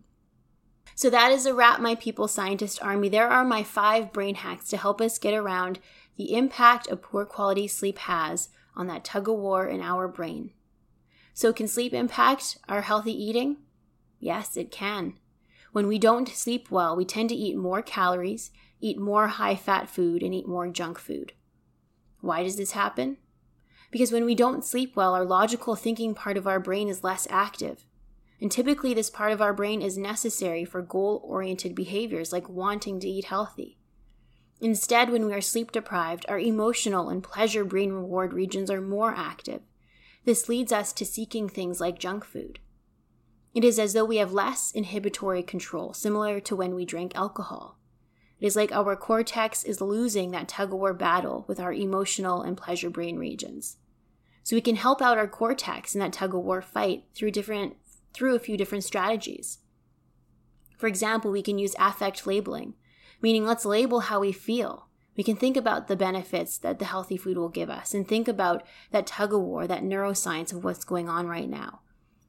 So 0.95 1.09
that 1.09 1.33
is 1.33 1.45
a 1.45 1.53
wrap, 1.53 1.81
my 1.81 1.95
people 1.95 2.29
scientist 2.29 2.81
army. 2.81 3.09
There 3.09 3.27
are 3.27 3.43
my 3.43 3.61
five 3.61 4.13
brain 4.13 4.35
hacks 4.35 4.69
to 4.69 4.77
help 4.77 5.01
us 5.01 5.19
get 5.19 5.33
around 5.33 5.79
the 6.15 6.33
impact 6.33 6.89
a 6.89 6.95
poor 6.95 7.25
quality 7.25 7.67
sleep 7.67 7.97
has 7.97 8.47
on 8.73 8.87
that 8.87 9.03
tug 9.03 9.27
of 9.27 9.35
war 9.35 9.67
in 9.67 9.81
our 9.81 10.07
brain. 10.07 10.51
So, 11.33 11.51
can 11.51 11.67
sleep 11.67 11.93
impact 11.93 12.57
our 12.69 12.83
healthy 12.83 13.11
eating? 13.11 13.57
Yes, 14.17 14.55
it 14.55 14.71
can. 14.71 15.15
When 15.73 15.87
we 15.87 15.99
don't 15.99 16.29
sleep 16.29 16.71
well, 16.71 16.95
we 16.95 17.03
tend 17.03 17.27
to 17.27 17.35
eat 17.35 17.57
more 17.57 17.81
calories, 17.81 18.51
eat 18.79 18.97
more 18.97 19.27
high 19.27 19.57
fat 19.57 19.89
food, 19.89 20.23
and 20.23 20.33
eat 20.33 20.47
more 20.47 20.69
junk 20.69 20.97
food. 20.97 21.33
Why 22.21 22.43
does 22.43 22.55
this 22.55 22.71
happen? 22.71 23.17
Because 23.91 24.11
when 24.11 24.25
we 24.25 24.35
don't 24.35 24.65
sleep 24.65 24.95
well, 24.95 25.13
our 25.13 25.25
logical 25.25 25.75
thinking 25.75 26.15
part 26.15 26.37
of 26.37 26.47
our 26.47 26.59
brain 26.59 26.87
is 26.87 27.03
less 27.03 27.27
active. 27.29 27.85
And 28.39 28.51
typically, 28.51 28.93
this 28.93 29.09
part 29.09 29.31
of 29.31 29.41
our 29.41 29.53
brain 29.53 29.81
is 29.81 29.97
necessary 29.97 30.65
for 30.65 30.81
goal 30.81 31.21
oriented 31.23 31.75
behaviors 31.75 32.31
like 32.31 32.49
wanting 32.49 32.99
to 33.01 33.07
eat 33.07 33.25
healthy. 33.25 33.77
Instead, 34.61 35.09
when 35.09 35.25
we 35.25 35.33
are 35.33 35.41
sleep 35.41 35.71
deprived, 35.71 36.25
our 36.29 36.39
emotional 36.39 37.09
and 37.09 37.21
pleasure 37.21 37.65
brain 37.65 37.91
reward 37.91 38.33
regions 38.33 38.71
are 38.71 38.81
more 38.81 39.13
active. 39.15 39.61
This 40.23 40.47
leads 40.47 40.71
us 40.71 40.93
to 40.93 41.05
seeking 41.05 41.49
things 41.49 41.81
like 41.81 41.99
junk 41.99 42.23
food. 42.23 42.59
It 43.53 43.63
is 43.63 43.77
as 43.77 43.93
though 43.93 44.05
we 44.05 44.17
have 44.17 44.31
less 44.31 44.71
inhibitory 44.71 45.43
control, 45.43 45.93
similar 45.93 46.39
to 46.41 46.55
when 46.55 46.73
we 46.73 46.85
drink 46.85 47.11
alcohol. 47.15 47.77
It 48.39 48.45
is 48.45 48.55
like 48.55 48.71
our 48.71 48.95
cortex 48.95 49.63
is 49.63 49.81
losing 49.81 50.31
that 50.31 50.47
tug 50.47 50.73
of 50.73 50.79
war 50.79 50.93
battle 50.93 51.43
with 51.47 51.59
our 51.59 51.73
emotional 51.73 52.41
and 52.41 52.55
pleasure 52.55 52.89
brain 52.89 53.17
regions. 53.17 53.77
So 54.43 54.55
we 54.55 54.61
can 54.61 54.75
help 54.75 55.01
out 55.01 55.17
our 55.17 55.27
cortex 55.27 55.93
in 55.93 55.99
that 55.99 56.13
tug 56.13 56.33
of 56.33 56.41
war 56.41 56.61
fight 56.61 57.03
through 57.15 57.31
different 57.31 57.77
through 58.13 58.35
a 58.35 58.39
few 58.39 58.57
different 58.57 58.83
strategies. 58.83 59.59
For 60.77 60.87
example, 60.87 61.31
we 61.31 61.41
can 61.41 61.57
use 61.57 61.75
affect 61.79 62.27
labeling, 62.27 62.73
meaning 63.21 63.45
let's 63.45 63.65
label 63.65 64.01
how 64.01 64.19
we 64.19 64.31
feel 64.31 64.89
we 65.15 65.23
can 65.23 65.35
think 65.35 65.57
about 65.57 65.87
the 65.87 65.95
benefits 65.95 66.57
that 66.59 66.79
the 66.79 66.85
healthy 66.85 67.17
food 67.17 67.37
will 67.37 67.49
give 67.49 67.69
us 67.69 67.93
and 67.93 68.07
think 68.07 68.27
about 68.27 68.63
that 68.91 69.07
tug 69.07 69.33
of 69.33 69.41
war, 69.41 69.67
that 69.67 69.83
neuroscience 69.83 70.53
of 70.53 70.63
what's 70.63 70.85
going 70.85 71.09
on 71.09 71.27
right 71.27 71.49
now. 71.49 71.81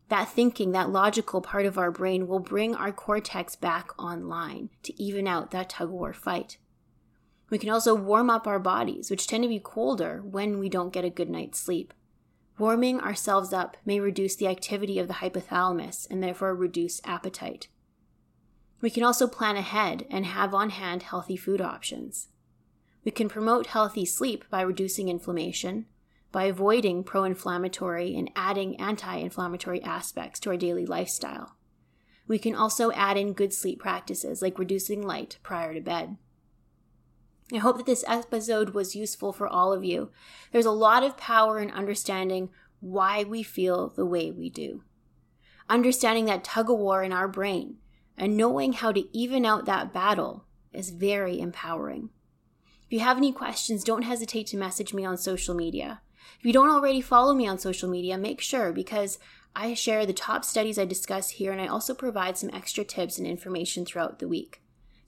That 0.08 0.28
thinking, 0.28 0.72
that 0.72 0.90
logical 0.90 1.40
part 1.40 1.64
of 1.64 1.78
our 1.78 1.90
brain 1.90 2.26
will 2.26 2.40
bring 2.40 2.74
our 2.74 2.92
cortex 2.92 3.56
back 3.56 3.90
online 3.98 4.70
to 4.82 5.02
even 5.02 5.26
out 5.26 5.52
that 5.52 5.70
tug 5.70 5.88
of 5.88 5.94
war 5.94 6.12
fight. 6.12 6.58
We 7.50 7.58
can 7.58 7.70
also 7.70 7.94
warm 7.94 8.28
up 8.28 8.46
our 8.46 8.58
bodies, 8.58 9.10
which 9.10 9.26
tend 9.26 9.44
to 9.44 9.48
be 9.48 9.60
colder 9.60 10.20
when 10.22 10.58
we 10.58 10.68
don't 10.68 10.92
get 10.92 11.04
a 11.04 11.10
good 11.10 11.30
night's 11.30 11.60
sleep. 11.60 11.94
Warming 12.62 13.00
ourselves 13.00 13.52
up 13.52 13.76
may 13.84 13.98
reduce 13.98 14.36
the 14.36 14.46
activity 14.46 15.00
of 15.00 15.08
the 15.08 15.14
hypothalamus 15.14 16.08
and 16.08 16.22
therefore 16.22 16.54
reduce 16.54 17.00
appetite. 17.02 17.66
We 18.80 18.88
can 18.88 19.02
also 19.02 19.26
plan 19.26 19.56
ahead 19.56 20.06
and 20.08 20.24
have 20.24 20.54
on 20.54 20.70
hand 20.70 21.02
healthy 21.02 21.36
food 21.36 21.60
options. 21.60 22.28
We 23.04 23.10
can 23.10 23.28
promote 23.28 23.66
healthy 23.66 24.04
sleep 24.04 24.44
by 24.48 24.60
reducing 24.60 25.08
inflammation, 25.08 25.86
by 26.30 26.44
avoiding 26.44 27.02
pro 27.02 27.24
inflammatory 27.24 28.14
and 28.14 28.30
adding 28.36 28.76
anti 28.76 29.16
inflammatory 29.16 29.82
aspects 29.82 30.38
to 30.38 30.50
our 30.50 30.56
daily 30.56 30.86
lifestyle. 30.86 31.56
We 32.28 32.38
can 32.38 32.54
also 32.54 32.92
add 32.92 33.16
in 33.16 33.32
good 33.32 33.52
sleep 33.52 33.80
practices 33.80 34.40
like 34.40 34.60
reducing 34.60 35.02
light 35.02 35.38
prior 35.42 35.74
to 35.74 35.80
bed. 35.80 36.16
I 37.52 37.58
hope 37.58 37.76
that 37.76 37.86
this 37.86 38.04
episode 38.06 38.70
was 38.70 38.96
useful 38.96 39.32
for 39.32 39.46
all 39.46 39.72
of 39.72 39.84
you. 39.84 40.10
There's 40.52 40.66
a 40.66 40.70
lot 40.70 41.02
of 41.02 41.16
power 41.16 41.58
in 41.58 41.70
understanding 41.70 42.50
why 42.80 43.24
we 43.24 43.42
feel 43.42 43.88
the 43.88 44.06
way 44.06 44.30
we 44.30 44.50
do. 44.50 44.84
Understanding 45.68 46.24
that 46.26 46.44
tug 46.44 46.70
of 46.70 46.78
war 46.78 47.02
in 47.02 47.12
our 47.12 47.28
brain 47.28 47.76
and 48.16 48.36
knowing 48.36 48.72
how 48.72 48.92
to 48.92 49.16
even 49.16 49.44
out 49.44 49.66
that 49.66 49.92
battle 49.92 50.44
is 50.72 50.90
very 50.90 51.40
empowering. 51.40 52.10
If 52.86 52.92
you 52.92 53.00
have 53.00 53.16
any 53.16 53.32
questions, 53.32 53.84
don't 53.84 54.02
hesitate 54.02 54.46
to 54.48 54.56
message 54.56 54.92
me 54.92 55.04
on 55.04 55.16
social 55.16 55.54
media. 55.54 56.00
If 56.38 56.46
you 56.46 56.52
don't 56.52 56.70
already 56.70 57.00
follow 57.00 57.34
me 57.34 57.46
on 57.46 57.58
social 57.58 57.88
media, 57.88 58.18
make 58.18 58.40
sure 58.40 58.72
because 58.72 59.18
I 59.54 59.74
share 59.74 60.06
the 60.06 60.12
top 60.12 60.44
studies 60.44 60.78
I 60.78 60.84
discuss 60.84 61.30
here 61.30 61.52
and 61.52 61.60
I 61.60 61.66
also 61.66 61.94
provide 61.94 62.38
some 62.38 62.50
extra 62.52 62.84
tips 62.84 63.18
and 63.18 63.26
information 63.26 63.84
throughout 63.84 64.18
the 64.18 64.28
week. 64.28 64.61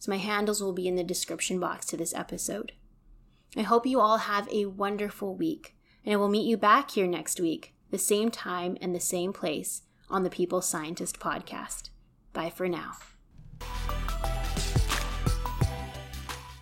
So 0.04 0.12
my 0.12 0.18
handles 0.18 0.62
will 0.62 0.74
be 0.74 0.86
in 0.86 0.96
the 0.96 1.02
description 1.02 1.58
box 1.58 1.86
to 1.86 1.96
this 1.96 2.12
episode. 2.12 2.72
I 3.56 3.62
hope 3.62 3.86
you 3.86 4.00
all 4.00 4.18
have 4.18 4.46
a 4.52 4.66
wonderful 4.66 5.34
week, 5.34 5.74
and 6.04 6.12
I 6.12 6.16
will 6.16 6.28
meet 6.28 6.46
you 6.46 6.58
back 6.58 6.90
here 6.90 7.06
next 7.06 7.40
week, 7.40 7.72
the 7.90 7.96
same 7.96 8.30
time 8.30 8.76
and 8.82 8.94
the 8.94 9.00
same 9.00 9.32
place 9.32 9.80
on 10.10 10.22
the 10.22 10.28
People's 10.28 10.68
Scientist 10.68 11.20
podcast. 11.20 11.88
Bye 12.34 12.50
for 12.50 12.68
now. 12.68 12.92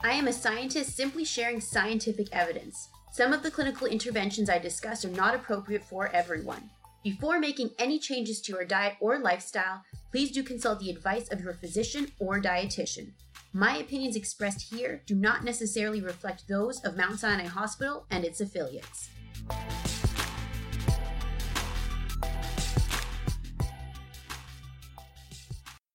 I 0.04 0.12
am 0.12 0.28
a 0.28 0.32
scientist 0.32 0.96
simply 0.96 1.24
sharing 1.24 1.60
scientific 1.60 2.28
evidence. 2.30 2.90
Some 3.10 3.32
of 3.32 3.42
the 3.42 3.50
clinical 3.50 3.88
interventions 3.88 4.48
I 4.48 4.60
discuss 4.60 5.04
are 5.04 5.08
not 5.08 5.34
appropriate 5.34 5.82
for 5.82 6.06
everyone. 6.14 6.70
Before 7.02 7.40
making 7.40 7.70
any 7.76 7.98
changes 7.98 8.40
to 8.42 8.52
your 8.52 8.64
diet 8.64 8.94
or 9.00 9.18
lifestyle, 9.18 9.82
please 10.12 10.30
do 10.30 10.44
consult 10.44 10.78
the 10.78 10.90
advice 10.90 11.28
of 11.32 11.40
your 11.40 11.54
physician 11.54 12.12
or 12.20 12.40
dietitian. 12.40 13.14
My 13.54 13.76
opinions 13.76 14.16
expressed 14.16 14.72
here 14.72 15.02
do 15.04 15.14
not 15.14 15.44
necessarily 15.44 16.00
reflect 16.00 16.48
those 16.48 16.80
of 16.84 16.96
Mount 16.96 17.20
Sinai 17.20 17.44
Hospital 17.44 18.06
and 18.10 18.24
its 18.24 18.40
affiliates. 18.40 19.10